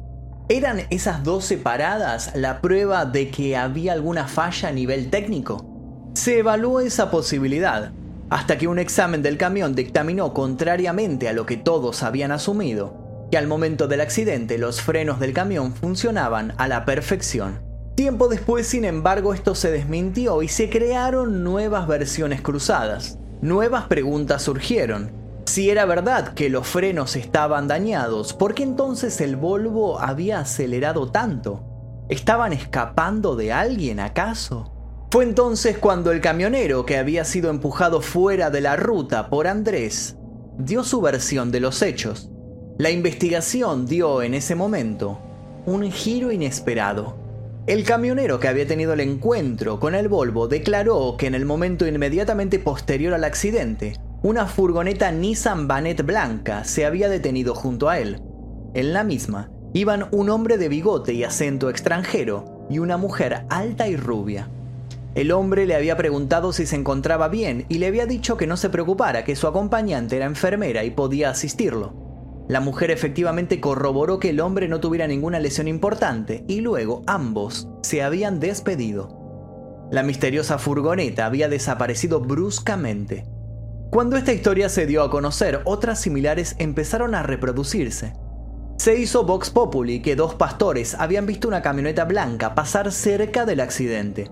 ¿Eran 0.49 0.81
esas 0.89 1.23
12 1.23 1.57
paradas 1.57 2.31
la 2.35 2.59
prueba 2.59 3.05
de 3.05 3.29
que 3.29 3.55
había 3.55 3.93
alguna 3.93 4.27
falla 4.27 4.69
a 4.69 4.71
nivel 4.71 5.11
técnico? 5.11 6.09
Se 6.15 6.39
evaluó 6.39 6.79
esa 6.79 7.11
posibilidad, 7.11 7.91
hasta 8.31 8.57
que 8.57 8.67
un 8.67 8.79
examen 8.79 9.21
del 9.21 9.37
camión 9.37 9.75
dictaminó 9.75 10.33
contrariamente 10.33 11.29
a 11.29 11.33
lo 11.33 11.45
que 11.45 11.57
todos 11.57 12.01
habían 12.01 12.31
asumido, 12.31 13.27
que 13.29 13.37
al 13.37 13.45
momento 13.45 13.87
del 13.87 14.01
accidente 14.01 14.57
los 14.57 14.81
frenos 14.81 15.19
del 15.19 15.33
camión 15.33 15.73
funcionaban 15.73 16.55
a 16.57 16.67
la 16.67 16.83
perfección. 16.83 17.66
Tiempo 17.97 18.27
después, 18.27 18.67
sin 18.67 18.85
embargo, 18.85 19.33
esto 19.33 19.55
se 19.55 19.71
desmintió 19.71 20.43
y 20.43 20.49
se 20.49 20.69
crearon 20.69 21.43
nuevas 21.43 21.87
versiones 21.87 22.43
cruzadas. 22.43 23.17
Nuevas 23.41 23.85
preguntas 23.85 24.43
surgieron. 24.43 25.11
Si 25.47 25.71
era 25.71 25.83
verdad 25.85 26.35
que 26.35 26.51
los 26.51 26.67
frenos 26.67 27.15
estaban 27.15 27.67
dañados, 27.67 28.33
¿por 28.33 28.53
qué 28.53 28.61
entonces 28.61 29.19
el 29.19 29.35
Volvo 29.35 29.99
había 29.99 30.41
acelerado 30.41 31.09
tanto? 31.09 31.63
¿Estaban 32.07 32.53
escapando 32.53 33.35
de 33.35 33.51
alguien 33.51 33.99
acaso? 33.99 34.71
Fue 35.09 35.23
entonces 35.23 35.79
cuando 35.79 36.11
el 36.11 36.21
camionero 36.21 36.85
que 36.85 36.99
había 36.99 37.25
sido 37.25 37.49
empujado 37.49 38.01
fuera 38.01 38.51
de 38.51 38.61
la 38.61 38.75
ruta 38.75 39.27
por 39.27 39.47
Andrés 39.47 40.17
dio 40.59 40.83
su 40.83 41.01
versión 41.01 41.49
de 41.49 41.61
los 41.61 41.81
hechos. 41.81 42.29
La 42.77 42.91
investigación 42.91 43.87
dio 43.87 44.21
en 44.21 44.35
ese 44.35 44.53
momento 44.53 45.19
un 45.65 45.91
giro 45.91 46.31
inesperado. 46.31 47.26
El 47.67 47.83
camionero 47.83 48.39
que 48.39 48.47
había 48.47 48.65
tenido 48.65 48.93
el 48.93 49.01
encuentro 49.01 49.77
con 49.77 49.93
el 49.93 50.07
Volvo 50.07 50.47
declaró 50.47 51.17
que 51.17 51.27
en 51.27 51.35
el 51.35 51.43
momento 51.43 51.85
inmediatamente 51.85 52.59
posterior 52.59 53.13
al 53.13 53.25
accidente, 53.25 53.97
una 54.23 54.45
furgoneta 54.45 55.11
Nissan 55.11 55.67
Banet 55.67 56.01
blanca 56.05 56.63
se 56.63 56.85
había 56.85 57.09
detenido 57.09 57.53
junto 57.53 57.89
a 57.89 57.99
él. 57.99 58.21
En 58.73 58.93
la 58.93 59.03
misma 59.03 59.51
iban 59.73 60.07
un 60.11 60.29
hombre 60.29 60.57
de 60.57 60.69
bigote 60.69 61.11
y 61.11 61.25
acento 61.25 61.69
extranjero 61.69 62.65
y 62.69 62.79
una 62.79 62.95
mujer 62.95 63.43
alta 63.49 63.89
y 63.89 63.97
rubia. 63.97 64.47
El 65.13 65.33
hombre 65.33 65.65
le 65.65 65.75
había 65.75 65.97
preguntado 65.97 66.53
si 66.53 66.65
se 66.65 66.77
encontraba 66.77 67.27
bien 67.27 67.65
y 67.67 67.79
le 67.79 67.87
había 67.87 68.05
dicho 68.05 68.37
que 68.37 68.47
no 68.47 68.55
se 68.55 68.69
preocupara, 68.69 69.25
que 69.25 69.35
su 69.35 69.45
acompañante 69.45 70.15
era 70.15 70.25
enfermera 70.25 70.85
y 70.85 70.91
podía 70.91 71.31
asistirlo. 71.31 72.06
La 72.47 72.61
mujer 72.61 72.91
efectivamente 72.91 73.59
corroboró 73.59 74.19
que 74.19 74.29
el 74.29 74.39
hombre 74.39 74.69
no 74.69 74.79
tuviera 74.79 75.05
ninguna 75.05 75.39
lesión 75.39 75.67
importante 75.67 76.45
y 76.47 76.61
luego 76.61 77.03
ambos 77.05 77.67
se 77.81 78.01
habían 78.01 78.39
despedido. 78.39 79.87
La 79.91 80.03
misteriosa 80.03 80.57
furgoneta 80.57 81.25
había 81.25 81.49
desaparecido 81.49 82.21
bruscamente. 82.21 83.25
Cuando 83.91 84.15
esta 84.15 84.31
historia 84.31 84.69
se 84.69 84.85
dio 84.85 85.03
a 85.03 85.09
conocer, 85.09 85.61
otras 85.65 85.99
similares 85.99 86.55
empezaron 86.57 87.15
a 87.15 87.23
reproducirse. 87.23 88.13
Se 88.77 88.97
hizo 88.97 89.25
Vox 89.25 89.49
Populi 89.49 90.01
que 90.01 90.15
dos 90.15 90.35
pastores 90.35 90.95
habían 90.95 91.25
visto 91.25 91.47
una 91.47 91.61
camioneta 91.61 92.05
blanca 92.05 92.55
pasar 92.55 92.91
cerca 92.91 93.45
del 93.45 93.59
accidente. 93.59 94.29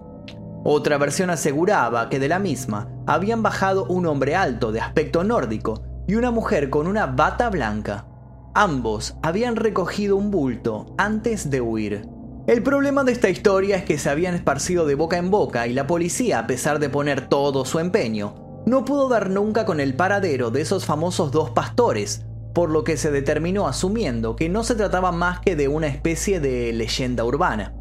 Otra 0.64 0.98
versión 0.98 1.30
aseguraba 1.30 2.10
que 2.10 2.20
de 2.20 2.30
la 2.30 2.40
misma 2.40 2.90
habían 3.08 3.44
bajado 3.44 3.86
un 3.86 4.06
hombre 4.06 4.36
alto 4.36 4.72
de 4.72 4.82
aspecto 4.82 5.24
nórdico 5.24 5.95
y 6.08 6.16
una 6.16 6.32
mujer 6.32 6.70
con 6.70 6.88
una 6.88 7.08
bata 7.08 7.50
blanca. 7.50 8.06
Ambos 8.54 9.16
habían 9.22 9.56
recogido 9.56 10.16
un 10.16 10.32
bulto 10.32 10.94
antes 10.98 11.50
de 11.50 11.62
huir. 11.62 12.08
El 12.48 12.62
problema 12.62 13.04
de 13.04 13.12
esta 13.12 13.30
historia 13.30 13.76
es 13.76 13.86
que 13.86 13.98
se 13.98 14.10
habían 14.10 14.36
esparcido 14.36 14.86
de 14.86 14.96
boca 14.96 15.18
en 15.18 15.32
boca 15.32 15.68
y 15.68 15.74
la 15.74 15.88
policía, 15.88 16.40
a 16.40 16.48
pesar 16.48 16.80
de 16.80 16.90
poner 16.90 17.28
todo 17.28 17.66
su 17.66 17.80
empeño, 17.80 18.36
no 18.66 18.86
pudo 18.86 19.10
dar 19.10 19.30
nunca 19.30 19.66
con 19.66 19.80
el 19.80 19.96
paradero 19.96 20.52
de 20.52 20.62
esos 20.62 20.86
famosos 20.86 21.32
dos 21.32 21.50
pastores, 21.52 22.24
por 22.54 22.70
lo 22.70 22.84
que 22.84 22.98
se 22.98 23.12
determinó 23.12 23.68
asumiendo 23.68 24.36
que 24.36 24.48
no 24.48 24.64
se 24.64 24.76
trataba 24.76 25.12
más 25.12 25.40
que 25.40 25.56
de 25.56 25.68
una 25.68 25.88
especie 25.88 26.40
de 26.40 26.72
leyenda 26.72 27.26
urbana. 27.26 27.74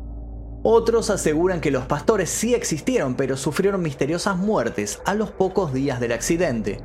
Otros 0.62 1.10
aseguran 1.10 1.60
que 1.60 1.70
los 1.70 1.84
pastores 1.84 2.30
sí 2.30 2.54
existieron, 2.54 3.16
pero 3.16 3.36
sufrieron 3.36 3.82
misteriosas 3.82 4.38
muertes 4.38 5.00
a 5.04 5.12
los 5.12 5.30
pocos 5.30 5.74
días 5.74 6.00
del 6.00 6.12
accidente 6.12 6.78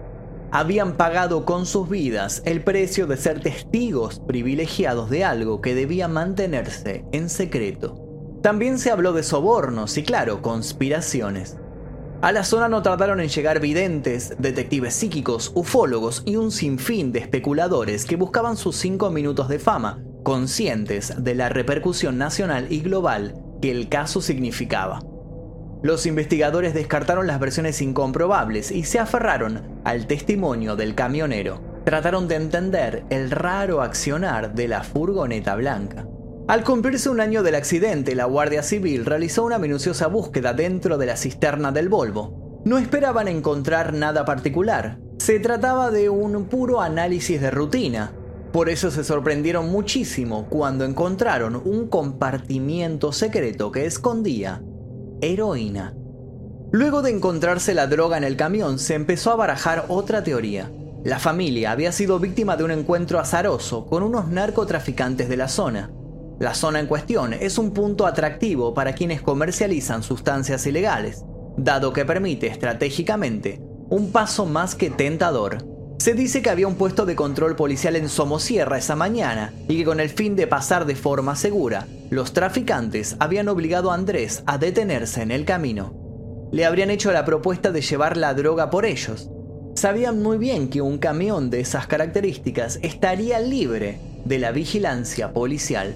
habían 0.51 0.97
pagado 0.97 1.45
con 1.45 1.65
sus 1.65 1.89
vidas 1.89 2.41
el 2.45 2.63
precio 2.63 3.07
de 3.07 3.17
ser 3.17 3.41
testigos 3.41 4.19
privilegiados 4.19 5.09
de 5.09 5.23
algo 5.23 5.61
que 5.61 5.75
debía 5.75 6.07
mantenerse 6.07 7.05
en 7.11 7.29
secreto. 7.29 8.05
También 8.41 8.79
se 8.79 8.91
habló 8.91 9.13
de 9.13 9.23
sobornos 9.23 9.97
y 9.97 10.03
claro, 10.03 10.41
conspiraciones. 10.41 11.57
A 12.21 12.31
la 12.31 12.43
zona 12.43 12.67
no 12.67 12.81
tardaron 12.81 13.21
en 13.21 13.29
llegar 13.29 13.61
videntes, 13.61 14.33
detectives 14.39 14.93
psíquicos, 14.93 15.51
ufólogos 15.55 16.23
y 16.25 16.35
un 16.35 16.51
sinfín 16.51 17.11
de 17.11 17.19
especuladores 17.19 18.05
que 18.05 18.17
buscaban 18.17 18.57
sus 18.57 18.75
cinco 18.75 19.09
minutos 19.09 19.47
de 19.47 19.59
fama, 19.59 20.03
conscientes 20.23 21.13
de 21.23 21.35
la 21.35 21.49
repercusión 21.49 22.17
nacional 22.17 22.67
y 22.69 22.81
global 22.81 23.35
que 23.61 23.71
el 23.71 23.87
caso 23.87 24.21
significaba. 24.21 24.99
Los 25.81 26.05
investigadores 26.05 26.73
descartaron 26.73 27.25
las 27.25 27.39
versiones 27.39 27.81
incomprobables 27.81 28.69
y 28.69 28.83
se 28.83 28.99
aferraron 28.99 29.79
al 29.85 30.07
testimonio 30.07 30.75
del 30.75 30.93
camionero. 30.93 31.61
Trataron 31.85 32.27
de 32.27 32.35
entender 32.35 33.05
el 33.09 33.31
raro 33.31 33.81
accionar 33.81 34.53
de 34.55 34.67
la 34.67 34.83
furgoneta 34.83 35.55
blanca. 35.55 36.05
Al 36.49 36.65
cumplirse 36.65 37.09
un 37.09 37.21
año 37.21 37.43
del 37.43 37.55
accidente, 37.55 38.13
la 38.13 38.25
Guardia 38.25 38.61
Civil 38.61 39.05
realizó 39.05 39.45
una 39.45 39.57
minuciosa 39.57 40.07
búsqueda 40.07 40.51
dentro 40.51 40.97
de 40.97 41.05
la 41.05 41.15
cisterna 41.15 41.71
del 41.71 41.87
Volvo. 41.87 42.61
No 42.65 42.77
esperaban 42.77 43.29
encontrar 43.29 43.93
nada 43.93 44.25
particular. 44.25 44.99
Se 45.17 45.39
trataba 45.39 45.91
de 45.91 46.09
un 46.09 46.43
puro 46.45 46.81
análisis 46.81 47.39
de 47.39 47.51
rutina. 47.51 48.11
Por 48.51 48.67
eso 48.67 48.91
se 48.91 49.05
sorprendieron 49.05 49.71
muchísimo 49.71 50.47
cuando 50.49 50.83
encontraron 50.83 51.55
un 51.55 51.87
compartimiento 51.87 53.13
secreto 53.13 53.71
que 53.71 53.85
escondía 53.85 54.61
heroína. 55.21 55.95
Luego 56.71 57.01
de 57.01 57.11
encontrarse 57.11 57.73
la 57.73 57.87
droga 57.87 58.17
en 58.17 58.23
el 58.23 58.37
camión, 58.37 58.77
se 58.77 58.93
empezó 58.93 59.31
a 59.31 59.35
barajar 59.35 59.85
otra 59.87 60.23
teoría. 60.23 60.71
La 61.03 61.17
familia 61.17 61.71
había 61.71 61.91
sido 61.91 62.19
víctima 62.19 62.57
de 62.57 62.63
un 62.63 62.71
encuentro 62.71 63.19
azaroso 63.19 63.85
con 63.85 64.03
unos 64.03 64.27
narcotraficantes 64.27 65.29
de 65.29 65.37
la 65.37 65.47
zona. 65.47 65.91
La 66.39 66.53
zona 66.53 66.79
en 66.79 66.87
cuestión 66.87 67.33
es 67.33 67.57
un 67.57 67.71
punto 67.71 68.05
atractivo 68.05 68.73
para 68.73 68.93
quienes 68.93 69.21
comercializan 69.21 70.03
sustancias 70.03 70.65
ilegales, 70.67 71.25
dado 71.57 71.91
que 71.91 72.05
permite 72.05 72.47
estratégicamente 72.47 73.61
un 73.89 74.11
paso 74.11 74.45
más 74.45 74.75
que 74.75 74.89
tentador. 74.89 75.78
Se 75.99 76.13
dice 76.13 76.41
que 76.41 76.49
había 76.49 76.65
un 76.65 76.75
puesto 76.75 77.05
de 77.05 77.17
control 77.17 77.57
policial 77.57 77.97
en 77.97 78.07
Somosierra 78.07 78.77
esa 78.77 78.95
mañana 78.95 79.51
y 79.67 79.79
que 79.79 79.83
con 79.83 79.99
el 79.99 80.09
fin 80.09 80.37
de 80.37 80.47
pasar 80.47 80.85
de 80.85 80.95
forma 80.95 81.35
segura, 81.35 81.87
los 82.09 82.31
traficantes 82.31 83.17
habían 83.19 83.49
obligado 83.49 83.91
a 83.91 83.95
Andrés 83.95 84.41
a 84.45 84.57
detenerse 84.57 85.21
en 85.21 85.31
el 85.31 85.43
camino. 85.43 85.93
Le 86.53 86.63
habrían 86.63 86.89
hecho 86.89 87.11
la 87.11 87.25
propuesta 87.25 87.71
de 87.71 87.81
llevar 87.81 88.15
la 88.15 88.33
droga 88.33 88.69
por 88.69 88.85
ellos, 88.85 89.29
sabían 89.75 90.23
muy 90.23 90.37
bien 90.37 90.69
que 90.69 90.81
un 90.81 90.99
camión 90.99 91.49
de 91.49 91.59
esas 91.59 91.85
características 91.85 92.79
estaría 92.81 93.41
libre 93.41 93.99
de 94.23 94.39
la 94.39 94.53
vigilancia 94.53 95.33
policial. 95.33 95.95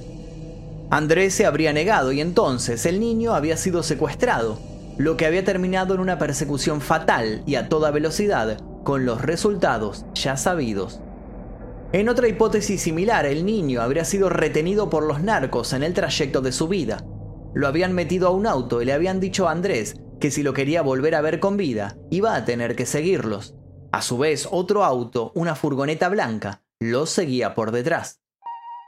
Andrés 0.90 1.34
se 1.34 1.46
habría 1.46 1.72
negado 1.72 2.12
y 2.12 2.20
entonces 2.20 2.86
el 2.86 3.00
niño 3.00 3.34
había 3.34 3.56
sido 3.56 3.84
secuestrado, 3.84 4.60
lo 4.98 5.16
que 5.16 5.26
había 5.26 5.46
terminado 5.46 5.94
en 5.94 6.02
una 6.02 6.20
persecución 6.20 6.82
fatal 6.82 7.42
y 7.46 7.56
a 7.56 7.70
toda 7.70 7.90
velocidad, 7.90 8.58
con 8.84 9.06
los 9.06 9.22
resultados 9.22 10.06
ya 10.14 10.38
sabidos. 10.38 11.02
En 11.92 12.10
otra 12.10 12.28
hipótesis 12.28 12.82
similar, 12.82 13.26
el 13.26 13.46
niño 13.46 13.82
habría 13.82 14.04
sido 14.04 14.30
retenido 14.30 14.90
por 14.90 15.04
los 15.04 15.22
narcos 15.22 15.74
en 15.74 15.84
el 15.84 15.94
trayecto 15.94 16.42
de 16.42 16.52
su 16.52 16.68
vida. 16.68 17.06
Lo 17.54 17.68
habían 17.68 17.94
metido 17.94 18.28
a 18.28 18.32
un 18.32 18.48
auto 18.48 18.82
y 18.82 18.86
le 18.86 18.94
habían 18.94 19.20
dicho 19.20 19.48
a 19.48 19.52
Andrés 19.52 19.96
que 20.20 20.32
si 20.32 20.42
lo 20.42 20.54
quería 20.54 20.82
volver 20.82 21.16
a 21.16 21.22
ver 21.22 21.40
con 21.40 21.56
vida, 21.56 21.98
iba 22.10 22.36
a 22.36 22.46
tener 22.46 22.76
que 22.76 22.86
seguirlos. 22.86 23.56
A 23.92 24.02
su 24.02 24.18
vez, 24.18 24.48
otro 24.50 24.84
auto, 24.84 25.32
una 25.36 25.54
furgoneta 25.54 26.10
blanca, 26.10 26.64
los 26.80 27.12
seguía 27.12 27.54
por 27.54 27.72
detrás. 27.72 28.22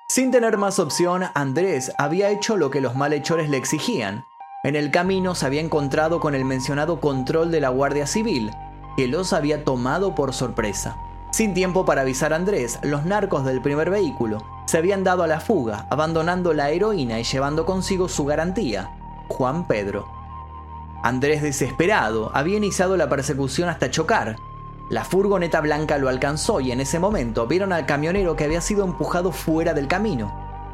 Sin 0.10 0.32
tener 0.32 0.58
más 0.58 0.80
opción, 0.80 1.26
Andrés 1.36 1.92
había 1.98 2.30
hecho 2.30 2.58
lo 2.58 2.72
que 2.72 2.82
los 2.82 2.96
malhechores 2.96 3.50
le 3.50 3.58
exigían. 3.58 4.24
En 4.64 4.76
el 4.76 4.90
camino 4.90 5.36
se 5.36 5.46
había 5.46 5.62
encontrado 5.62 6.20
con 6.20 6.34
el 6.34 6.44
mencionado 6.46 7.00
control 7.00 7.52
de 7.52 7.62
la 7.62 7.70
Guardia 7.70 8.08
Civil, 8.08 8.50
que 8.96 9.08
los 9.08 9.34
había 9.34 9.64
tomado 9.64 10.16
por 10.16 10.34
sorpresa. 10.34 10.98
Sin 11.32 11.54
tiempo 11.54 11.86
para 11.86 12.02
avisar 12.02 12.34
a 12.34 12.38
Andrés, 12.38 12.80
los 12.82 13.06
narcos 13.06 13.46
del 13.46 13.62
primer 13.62 13.90
vehículo 13.90 14.44
se 14.66 14.78
habían 14.78 15.04
dado 15.04 15.24
a 15.24 15.28
la 15.28 15.40
fuga, 15.40 15.88
abandonando 15.90 16.54
la 16.54 16.70
heroína 16.70 17.20
y 17.20 17.24
llevando 17.24 17.66
consigo 17.66 18.08
su 18.08 18.26
garantía, 18.26 18.92
Juan 19.28 19.68
Pedro. 19.68 20.08
Andrés, 21.04 21.42
desesperado, 21.42 22.32
había 22.34 22.58
iniciado 22.58 22.98
la 22.98 23.10
persecución 23.10 23.70
hasta 23.70 23.92
chocar, 23.92 24.38
la 24.90 25.04
furgoneta 25.04 25.62
blanca 25.62 25.98
lo 25.98 26.10
alcanzó 26.10 26.60
y 26.60 26.72
en 26.72 26.80
ese 26.80 27.00
momento 27.00 27.48
vieron 27.48 27.74
al 27.74 27.88
camionero 27.88 28.36
que 28.36 28.44
había 28.44 28.62
sido 28.62 28.86
empujado 28.86 29.32
fuera 29.32 29.74
del 29.74 29.88
camino. 29.88 30.32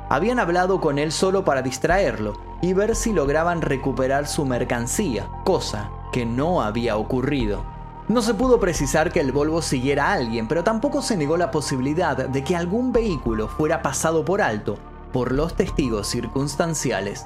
Habían 0.10 0.38
hablado 0.38 0.82
con 0.82 1.00
él 1.00 1.14
solo 1.14 1.46
para 1.46 1.62
distraerlo 1.62 2.34
y 2.62 2.74
ver 2.74 2.98
si 2.98 3.14
lograban 3.14 3.62
recuperar 3.62 4.28
su 4.28 4.44
mercancía, 4.44 5.30
cosa 5.46 5.92
que 6.12 6.26
no 6.26 6.62
había 6.62 6.98
ocurrido. 6.98 7.64
No 8.08 8.22
se 8.22 8.34
pudo 8.34 8.60
precisar 8.60 9.12
que 9.12 9.20
el 9.20 9.32
Volvo 9.32 9.62
siguiera 9.62 10.08
a 10.08 10.14
alguien, 10.14 10.48
pero 10.48 10.64
tampoco 10.64 11.02
se 11.02 11.16
negó 11.16 11.38
la 11.38 11.52
posibilidad 11.52 12.18
de 12.18 12.44
que 12.44 12.56
algún 12.56 12.92
vehículo 12.92 13.48
fuera 13.48 13.82
pasado 13.82 14.26
por 14.26 14.42
alto 14.42 14.78
por 15.14 15.32
los 15.32 15.56
testigos 15.56 16.08
circunstanciales. 16.08 17.26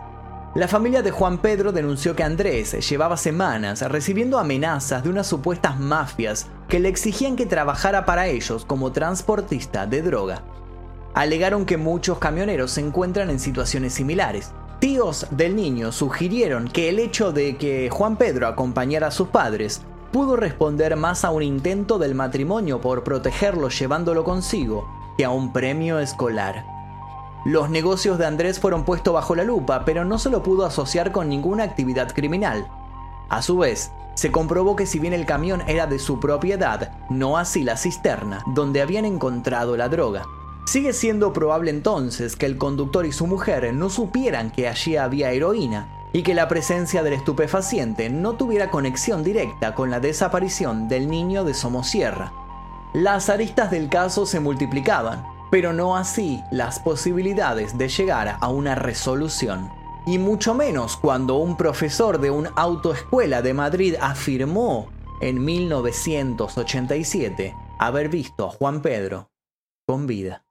La 0.56 0.68
familia 0.68 1.02
de 1.02 1.12
Juan 1.12 1.40
Pedro 1.40 1.72
denunció 1.72 2.16
que 2.16 2.24
Andrés 2.24 2.90
llevaba 2.90 3.18
semanas 3.18 3.82
recibiendo 3.82 4.40
amenazas 4.40 5.04
de 5.04 5.10
unas 5.10 5.28
supuestas 5.28 5.80
mafias 5.80 6.48
que 6.70 6.80
le 6.80 6.88
exigían 6.88 7.36
que 7.36 7.46
trabajara 7.46 8.06
para 8.06 8.28
ellos 8.28 8.64
como 8.66 8.92
transportista 8.92 9.86
de 9.86 10.02
droga. 10.02 10.44
Alegaron 11.14 11.66
que 11.66 11.78
muchos 11.78 12.20
camioneros 12.20 12.72
se 12.72 12.82
encuentran 12.82 13.30
en 13.30 13.40
situaciones 13.40 13.94
similares. 13.94 14.52
Tíos 14.80 15.28
del 15.32 15.56
niño 15.56 15.92
sugirieron 15.92 16.68
que 16.68 16.90
el 16.90 17.00
hecho 17.00 17.32
de 17.32 17.58
que 17.58 17.90
Juan 17.90 18.18
Pedro 18.18 18.48
acompañara 18.48 19.08
a 19.08 19.12
sus 19.12 19.30
padres 19.30 19.82
pudo 20.16 20.38
responder 20.38 20.96
más 20.96 21.26
a 21.26 21.32
un 21.32 21.44
intento 21.44 22.00
del 22.00 22.16
matrimonio 22.16 22.80
por 22.80 23.04
protegerlo 23.04 23.68
llevándolo 23.68 24.24
consigo 24.24 24.88
que 25.18 25.26
a 25.26 25.30
un 25.30 25.52
premio 25.52 26.00
escolar. 26.00 26.66
Los 27.44 27.70
negocios 27.70 28.18
de 28.18 28.26
Andrés 28.26 28.58
fueron 28.58 28.86
puestos 28.86 29.14
bajo 29.14 29.36
la 29.36 29.44
lupa, 29.44 29.84
pero 29.84 30.06
no 30.06 30.18
se 30.18 30.30
lo 30.30 30.42
pudo 30.42 30.66
asociar 30.66 31.12
con 31.12 31.28
ninguna 31.28 31.66
actividad 31.66 32.14
criminal. 32.14 32.66
A 33.28 33.42
su 33.42 33.58
vez, 33.58 33.92
se 34.14 34.32
comprobó 34.32 34.78
que 34.78 34.86
si 34.86 35.00
bien 35.00 35.12
el 35.12 35.26
camión 35.26 35.62
era 35.68 35.86
de 35.86 36.00
su 36.00 36.18
propiedad, 36.18 36.94
no 37.10 37.38
así 37.38 37.66
la 37.66 37.76
cisterna, 37.76 38.42
donde 38.54 38.82
habían 38.82 39.04
encontrado 39.04 39.76
la 39.76 39.90
droga. 39.90 40.24
Sigue 40.66 40.94
siendo 40.94 41.34
probable 41.34 41.72
entonces 41.72 42.38
que 42.38 42.46
el 42.46 42.58
conductor 42.58 43.06
y 43.06 43.12
su 43.12 43.28
mujer 43.28 43.74
no 43.74 43.90
supieran 43.90 44.50
que 44.50 44.70
allí 44.70 44.96
había 44.96 45.32
heroína 45.32 45.95
y 46.16 46.24
que 46.24 46.34
la 46.34 46.48
presencia 46.48 47.04
del 47.04 47.12
estupefaciente 47.12 48.10
no 48.10 48.38
tuviera 48.38 48.72
conexión 48.72 49.22
directa 49.22 49.76
con 49.76 49.92
la 49.92 50.00
desaparición 50.00 50.88
del 50.88 51.10
niño 51.10 51.44
de 51.44 51.54
Somosierra. 51.54 52.32
Las 52.94 53.30
aristas 53.30 53.70
del 53.70 53.90
caso 53.90 54.26
se 54.26 54.40
multiplicaban, 54.40 55.26
pero 55.52 55.74
no 55.74 55.98
así 55.98 56.42
las 56.52 56.80
posibilidades 56.80 57.78
de 57.78 57.90
llegar 57.90 58.38
a 58.40 58.48
una 58.48 58.76
resolución. 58.76 59.70
Y 60.06 60.18
mucho 60.18 60.54
menos 60.54 60.96
cuando 60.96 61.36
un 61.36 61.58
profesor 61.58 62.22
de 62.22 62.32
una 62.32 62.52
autoescuela 62.56 63.42
de 63.42 63.54
Madrid 63.54 63.96
afirmó 64.00 64.88
en 65.20 65.44
1987 65.44 67.54
haber 67.78 68.08
visto 68.08 68.46
a 68.46 68.52
Juan 68.52 68.82
Pedro 68.82 69.32
con 69.86 70.08
vida. 70.08 70.46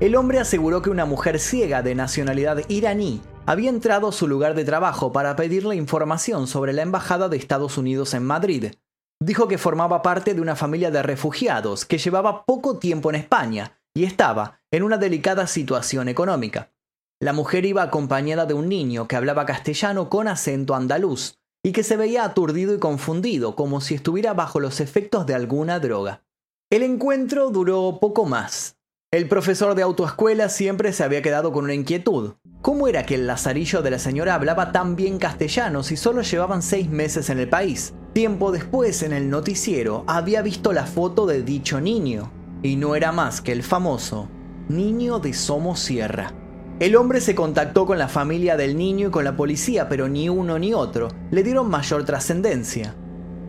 El 0.00 0.16
hombre 0.16 0.40
aseguró 0.40 0.80
que 0.80 0.88
una 0.88 1.04
mujer 1.04 1.38
ciega 1.38 1.82
de 1.82 1.94
nacionalidad 1.94 2.60
iraní 2.68 3.20
había 3.46 3.70
entrado 3.70 4.08
a 4.08 4.12
su 4.12 4.26
lugar 4.26 4.54
de 4.54 4.64
trabajo 4.64 5.12
para 5.12 5.36
pedirle 5.36 5.76
información 5.76 6.46
sobre 6.46 6.72
la 6.72 6.82
Embajada 6.82 7.28
de 7.28 7.36
Estados 7.36 7.76
Unidos 7.76 8.14
en 8.14 8.24
Madrid, 8.24 8.72
dijo 9.20 9.48
que 9.48 9.58
formaba 9.58 10.02
parte 10.02 10.34
de 10.34 10.40
una 10.40 10.56
familia 10.56 10.90
de 10.90 11.02
refugiados 11.02 11.84
que 11.84 11.98
llevaba 11.98 12.44
poco 12.44 12.78
tiempo 12.78 13.10
en 13.10 13.16
España 13.16 13.78
y 13.94 14.04
estaba 14.04 14.60
en 14.70 14.82
una 14.82 14.96
delicada 14.96 15.46
situación 15.46 16.08
económica. 16.08 16.72
La 17.20 17.32
mujer 17.32 17.64
iba 17.64 17.82
acompañada 17.82 18.44
de 18.46 18.54
un 18.54 18.68
niño 18.68 19.06
que 19.06 19.16
hablaba 19.16 19.46
castellano 19.46 20.10
con 20.10 20.26
acento 20.26 20.74
andaluz 20.74 21.38
y 21.62 21.72
que 21.72 21.82
se 21.82 21.96
veía 21.96 22.24
aturdido 22.24 22.74
y 22.74 22.78
confundido 22.78 23.56
como 23.56 23.80
si 23.80 23.94
estuviera 23.94 24.34
bajo 24.34 24.60
los 24.60 24.80
efectos 24.80 25.26
de 25.26 25.34
alguna 25.34 25.78
droga. 25.80 26.22
El 26.70 26.82
encuentro 26.82 27.50
duró 27.50 27.98
poco 28.00 28.26
más. 28.26 28.76
El 29.14 29.28
profesor 29.28 29.76
de 29.76 29.82
autoescuela 29.82 30.48
siempre 30.48 30.92
se 30.92 31.04
había 31.04 31.22
quedado 31.22 31.52
con 31.52 31.62
una 31.62 31.74
inquietud. 31.74 32.32
¿Cómo 32.62 32.88
era 32.88 33.06
que 33.06 33.14
el 33.14 33.28
lazarillo 33.28 33.80
de 33.80 33.92
la 33.92 34.00
señora 34.00 34.34
hablaba 34.34 34.72
tan 34.72 34.96
bien 34.96 35.18
castellano 35.18 35.84
si 35.84 35.96
solo 35.96 36.22
llevaban 36.22 36.62
seis 36.62 36.90
meses 36.90 37.30
en 37.30 37.38
el 37.38 37.48
país? 37.48 37.94
Tiempo 38.12 38.50
después, 38.50 39.04
en 39.04 39.12
el 39.12 39.30
noticiero, 39.30 40.02
había 40.08 40.42
visto 40.42 40.72
la 40.72 40.84
foto 40.84 41.26
de 41.26 41.44
dicho 41.44 41.80
niño, 41.80 42.32
y 42.60 42.74
no 42.74 42.96
era 42.96 43.12
más 43.12 43.40
que 43.40 43.52
el 43.52 43.62
famoso 43.62 44.28
niño 44.68 45.20
de 45.20 45.32
Somosierra. 45.32 46.32
El 46.80 46.96
hombre 46.96 47.20
se 47.20 47.36
contactó 47.36 47.86
con 47.86 47.98
la 47.98 48.08
familia 48.08 48.56
del 48.56 48.76
niño 48.76 49.06
y 49.06 49.10
con 49.12 49.22
la 49.22 49.36
policía, 49.36 49.88
pero 49.88 50.08
ni 50.08 50.28
uno 50.28 50.58
ni 50.58 50.74
otro 50.74 51.06
le 51.30 51.44
dieron 51.44 51.70
mayor 51.70 52.04
trascendencia. 52.04 52.96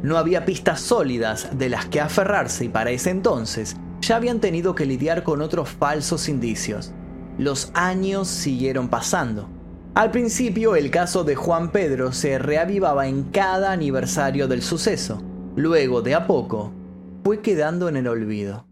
No 0.04 0.20
había 0.20 0.46
pistas 0.46 0.80
sólidas 0.82 1.58
de 1.58 1.70
las 1.70 1.88
que 1.88 2.02
aferrarse 2.02 2.66
y 2.66 2.70
para 2.70 2.92
ese 2.92 3.10
entonces 3.10 3.76
ya 4.08 4.18
habían 4.18 4.40
tenido 4.40 4.76
que 4.76 4.86
lidiar 4.86 5.24
con 5.24 5.42
otros 5.42 5.70
falsos 5.70 6.30
indicios. 6.30 6.94
Los 7.38 7.72
años 7.74 8.28
siguieron 8.28 8.90
pasando. 8.90 9.50
Al 9.96 10.12
principio 10.12 10.76
el 10.76 10.92
caso 10.92 11.24
de 11.24 11.36
Juan 11.36 11.72
Pedro 11.72 12.12
se 12.12 12.38
reavivaba 12.38 13.08
en 13.08 13.24
cada 13.24 13.72
aniversario 13.72 14.48
del 14.48 14.62
suceso. 14.62 15.22
Luego, 15.56 16.02
de 16.02 16.16
a 16.16 16.28
poco, 16.28 16.74
fue 17.24 17.42
quedando 17.42 17.88
en 17.88 17.98
el 17.98 18.08
olvido. 18.08 18.68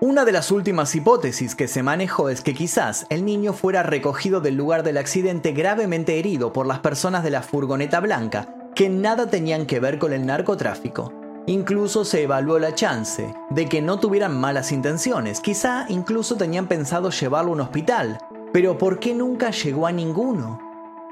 Una 0.00 0.24
de 0.24 0.30
las 0.30 0.52
últimas 0.52 0.94
hipótesis 0.94 1.56
que 1.56 1.66
se 1.66 1.82
manejó 1.82 2.28
es 2.28 2.42
que 2.42 2.54
quizás 2.54 3.06
el 3.10 3.24
niño 3.24 3.52
fuera 3.52 3.82
recogido 3.82 4.40
del 4.40 4.54
lugar 4.54 4.84
del 4.84 4.96
accidente 4.96 5.50
gravemente 5.50 6.20
herido 6.20 6.52
por 6.52 6.68
las 6.68 6.78
personas 6.78 7.24
de 7.24 7.30
la 7.30 7.42
furgoneta 7.42 7.98
blanca, 7.98 8.54
que 8.76 8.88
nada 8.88 9.28
tenían 9.28 9.66
que 9.66 9.80
ver 9.80 9.98
con 9.98 10.12
el 10.12 10.24
narcotráfico. 10.24 11.17
Incluso 11.48 12.04
se 12.04 12.24
evaluó 12.24 12.58
la 12.58 12.74
chance 12.74 13.34
de 13.48 13.70
que 13.70 13.80
no 13.80 13.98
tuvieran 13.98 14.38
malas 14.38 14.70
intenciones, 14.70 15.40
quizá 15.40 15.86
incluso 15.88 16.36
tenían 16.36 16.66
pensado 16.66 17.08
llevarlo 17.08 17.52
a 17.52 17.54
un 17.54 17.60
hospital, 17.62 18.18
pero 18.52 18.76
¿por 18.76 19.00
qué 19.00 19.14
nunca 19.14 19.50
llegó 19.50 19.86
a 19.86 19.92
ninguno? 19.92 20.60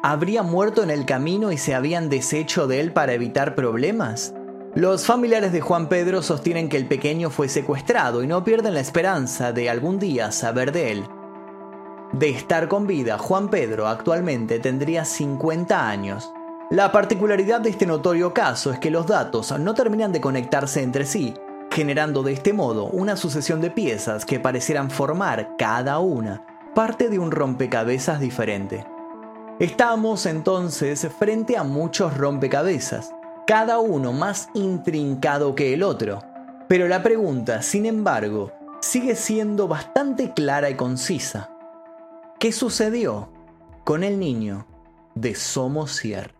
¿Habría 0.02 0.42
muerto 0.42 0.82
en 0.82 0.90
el 0.90 1.06
camino 1.06 1.52
y 1.52 1.56
se 1.56 1.74
habían 1.74 2.10
deshecho 2.10 2.66
de 2.66 2.80
él 2.80 2.92
para 2.92 3.14
evitar 3.14 3.54
problemas? 3.54 4.34
Los 4.74 5.06
familiares 5.06 5.52
de 5.52 5.62
Juan 5.62 5.88
Pedro 5.88 6.20
sostienen 6.20 6.68
que 6.68 6.76
el 6.76 6.86
pequeño 6.86 7.30
fue 7.30 7.48
secuestrado 7.48 8.22
y 8.22 8.26
no 8.26 8.44
pierden 8.44 8.74
la 8.74 8.80
esperanza 8.80 9.52
de 9.52 9.70
algún 9.70 9.98
día 9.98 10.32
saber 10.32 10.70
de 10.70 10.92
él. 10.92 11.04
De 12.12 12.28
estar 12.28 12.68
con 12.68 12.86
vida, 12.86 13.16
Juan 13.16 13.48
Pedro 13.48 13.88
actualmente 13.88 14.58
tendría 14.58 15.06
50 15.06 15.88
años. 15.88 16.30
La 16.70 16.90
particularidad 16.90 17.60
de 17.60 17.70
este 17.70 17.86
notorio 17.86 18.34
caso 18.34 18.72
es 18.72 18.80
que 18.80 18.90
los 18.90 19.06
datos 19.06 19.56
no 19.56 19.72
terminan 19.74 20.10
de 20.10 20.20
conectarse 20.20 20.82
entre 20.82 21.06
sí, 21.06 21.32
generando 21.70 22.24
de 22.24 22.32
este 22.32 22.52
modo 22.52 22.86
una 22.86 23.14
sucesión 23.14 23.60
de 23.60 23.70
piezas 23.70 24.24
que 24.24 24.40
parecieran 24.40 24.90
formar 24.90 25.54
cada 25.58 26.00
una 26.00 26.44
parte 26.74 27.08
de 27.08 27.20
un 27.20 27.30
rompecabezas 27.30 28.18
diferente. 28.18 28.84
Estamos 29.60 30.26
entonces 30.26 31.08
frente 31.16 31.56
a 31.56 31.62
muchos 31.62 32.16
rompecabezas, 32.16 33.14
cada 33.46 33.78
uno 33.78 34.12
más 34.12 34.48
intrincado 34.52 35.54
que 35.54 35.72
el 35.72 35.84
otro, 35.84 36.20
pero 36.68 36.88
la 36.88 37.00
pregunta, 37.00 37.62
sin 37.62 37.86
embargo, 37.86 38.50
sigue 38.80 39.14
siendo 39.14 39.68
bastante 39.68 40.32
clara 40.32 40.68
y 40.68 40.74
concisa. 40.74 41.48
¿Qué 42.40 42.50
sucedió 42.50 43.30
con 43.84 44.02
el 44.02 44.18
niño 44.18 44.66
de 45.14 45.36
Somosier? 45.36 46.35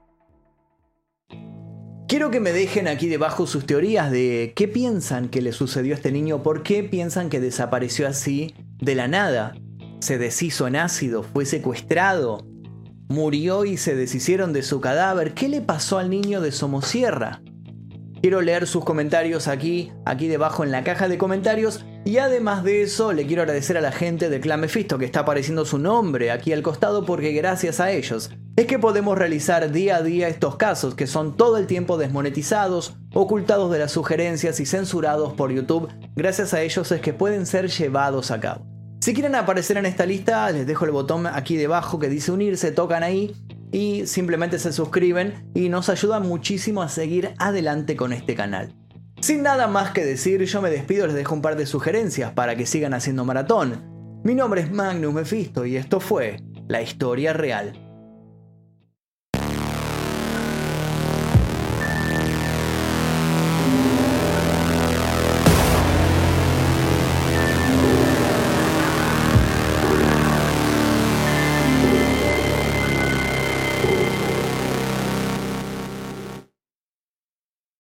Quiero 2.09 2.31
que 2.31 2.39
me 2.39 2.53
dejen 2.53 2.87
aquí 2.87 3.09
debajo 3.09 3.49
sus 3.49 3.67
teorías 3.67 4.13
de 4.13 4.53
qué 4.55 4.69
piensan 4.69 5.29
que 5.29 5.43
le 5.43 5.51
sucedió 5.51 5.93
a 5.93 5.97
este 5.97 6.13
niño, 6.13 6.41
por 6.41 6.63
qué 6.63 6.85
piensan 6.85 7.29
que 7.29 7.41
desapareció 7.41 8.07
así 8.07 8.55
de 8.79 8.95
la 8.95 9.09
nada. 9.09 9.57
¿Se 9.99 10.17
deshizo 10.17 10.69
en 10.69 10.77
ácido? 10.77 11.25
¿Fue 11.25 11.45
secuestrado? 11.47 12.47
¿Murió 13.09 13.65
y 13.65 13.77
se 13.77 13.97
deshicieron 13.97 14.53
de 14.53 14.63
su 14.63 14.81
cadáver? 14.81 15.35
¿Qué 15.35 15.49
le 15.49 15.63
pasó 15.63 15.99
al 15.99 16.09
niño 16.09 16.41
de 16.41 16.53
Somosierra? 16.53 17.43
Quiero 18.23 18.41
leer 18.41 18.69
sus 18.69 18.85
comentarios 18.85 19.49
aquí, 19.49 19.91
aquí 20.05 20.29
debajo 20.29 20.63
en 20.63 20.71
la 20.71 20.85
caja 20.85 21.09
de 21.09 21.19
comentarios. 21.19 21.85
Y 22.07 22.19
además 22.19 22.63
de 22.63 22.83
eso, 22.83 23.13
le 23.13 23.27
quiero 23.27 23.43
agradecer 23.43 23.77
a 23.77 23.81
la 23.81 23.91
gente 23.91 24.31
de 24.31 24.39
Clan 24.39 24.63
que 24.63 25.05
está 25.05 25.21
apareciendo 25.21 25.65
su 25.65 25.77
nombre 25.79 26.31
aquí 26.31 26.53
al 26.53 26.63
costado 26.63 27.05
porque 27.05 27.33
gracias 27.33 27.81
a 27.81 27.91
ellos 27.91 28.31
es 28.55 28.67
que 28.67 28.79
podemos 28.79 29.19
realizar 29.19 29.73
día 29.73 29.97
a 29.97 30.03
día 30.03 30.29
estos 30.29 30.55
casos 30.55 30.95
que 30.95 31.09
son 31.09 31.37
todo 31.37 31.59
el 31.59 31.67
tiempo 31.67 31.99
desmonetizados, 31.99 32.97
ocultados 33.13 33.73
de 33.73 33.81
las 33.81 33.91
sugerencias 33.91 34.61
y 34.61 34.67
censurados 34.67 35.33
por 35.33 35.51
YouTube. 35.51 35.89
Gracias 36.15 36.55
a 36.55 36.63
ellos 36.63 36.93
es 36.93 37.01
que 37.01 37.13
pueden 37.13 37.45
ser 37.45 37.69
llevados 37.69 38.31
a 38.31 38.39
cabo. 38.39 38.65
Si 39.01 39.13
quieren 39.13 39.35
aparecer 39.35 39.77
en 39.77 39.87
esta 39.87 40.07
lista, 40.07 40.49
les 40.53 40.65
dejo 40.65 40.85
el 40.85 40.93
botón 40.93 41.27
aquí 41.27 41.57
debajo 41.57 41.99
que 41.99 42.09
dice 42.09 42.31
unirse, 42.31 42.71
tocan 42.71 43.03
ahí 43.03 43.35
y 43.73 44.07
simplemente 44.07 44.61
se 44.61 44.73
suscriben 44.73 45.51
y 45.55 45.71
nos 45.71 45.89
ayudan 45.89 46.23
muchísimo 46.23 46.83
a 46.83 46.89
seguir 46.89 47.35
adelante 47.39 47.97
con 47.97 48.13
este 48.13 48.37
canal. 48.37 48.73
Sin 49.27 49.43
nada 49.43 49.67
más 49.67 49.91
que 49.91 50.05
decir, 50.05 50.41
yo 50.45 50.63
me 50.63 50.71
despido, 50.71 51.09
les 51.09 51.17
dejo 51.17 51.35
un 51.35 51.43
par 51.43 51.57
de 51.57 51.67
sugerencias 51.67 52.31
para 52.31 52.55
que 52.55 52.65
sigan 52.65 52.95
haciendo 52.95 53.25
maratón. 53.25 54.21
Mi 54.23 54.37
nombre 54.37 54.61
es 54.61 54.71
Magnus 54.71 55.13
Mephisto 55.13 55.67
y 55.67 55.77
esto 55.77 55.99
fue 55.99 56.37
La 56.69 56.81
Historia 56.81 57.33
Real. 57.33 57.86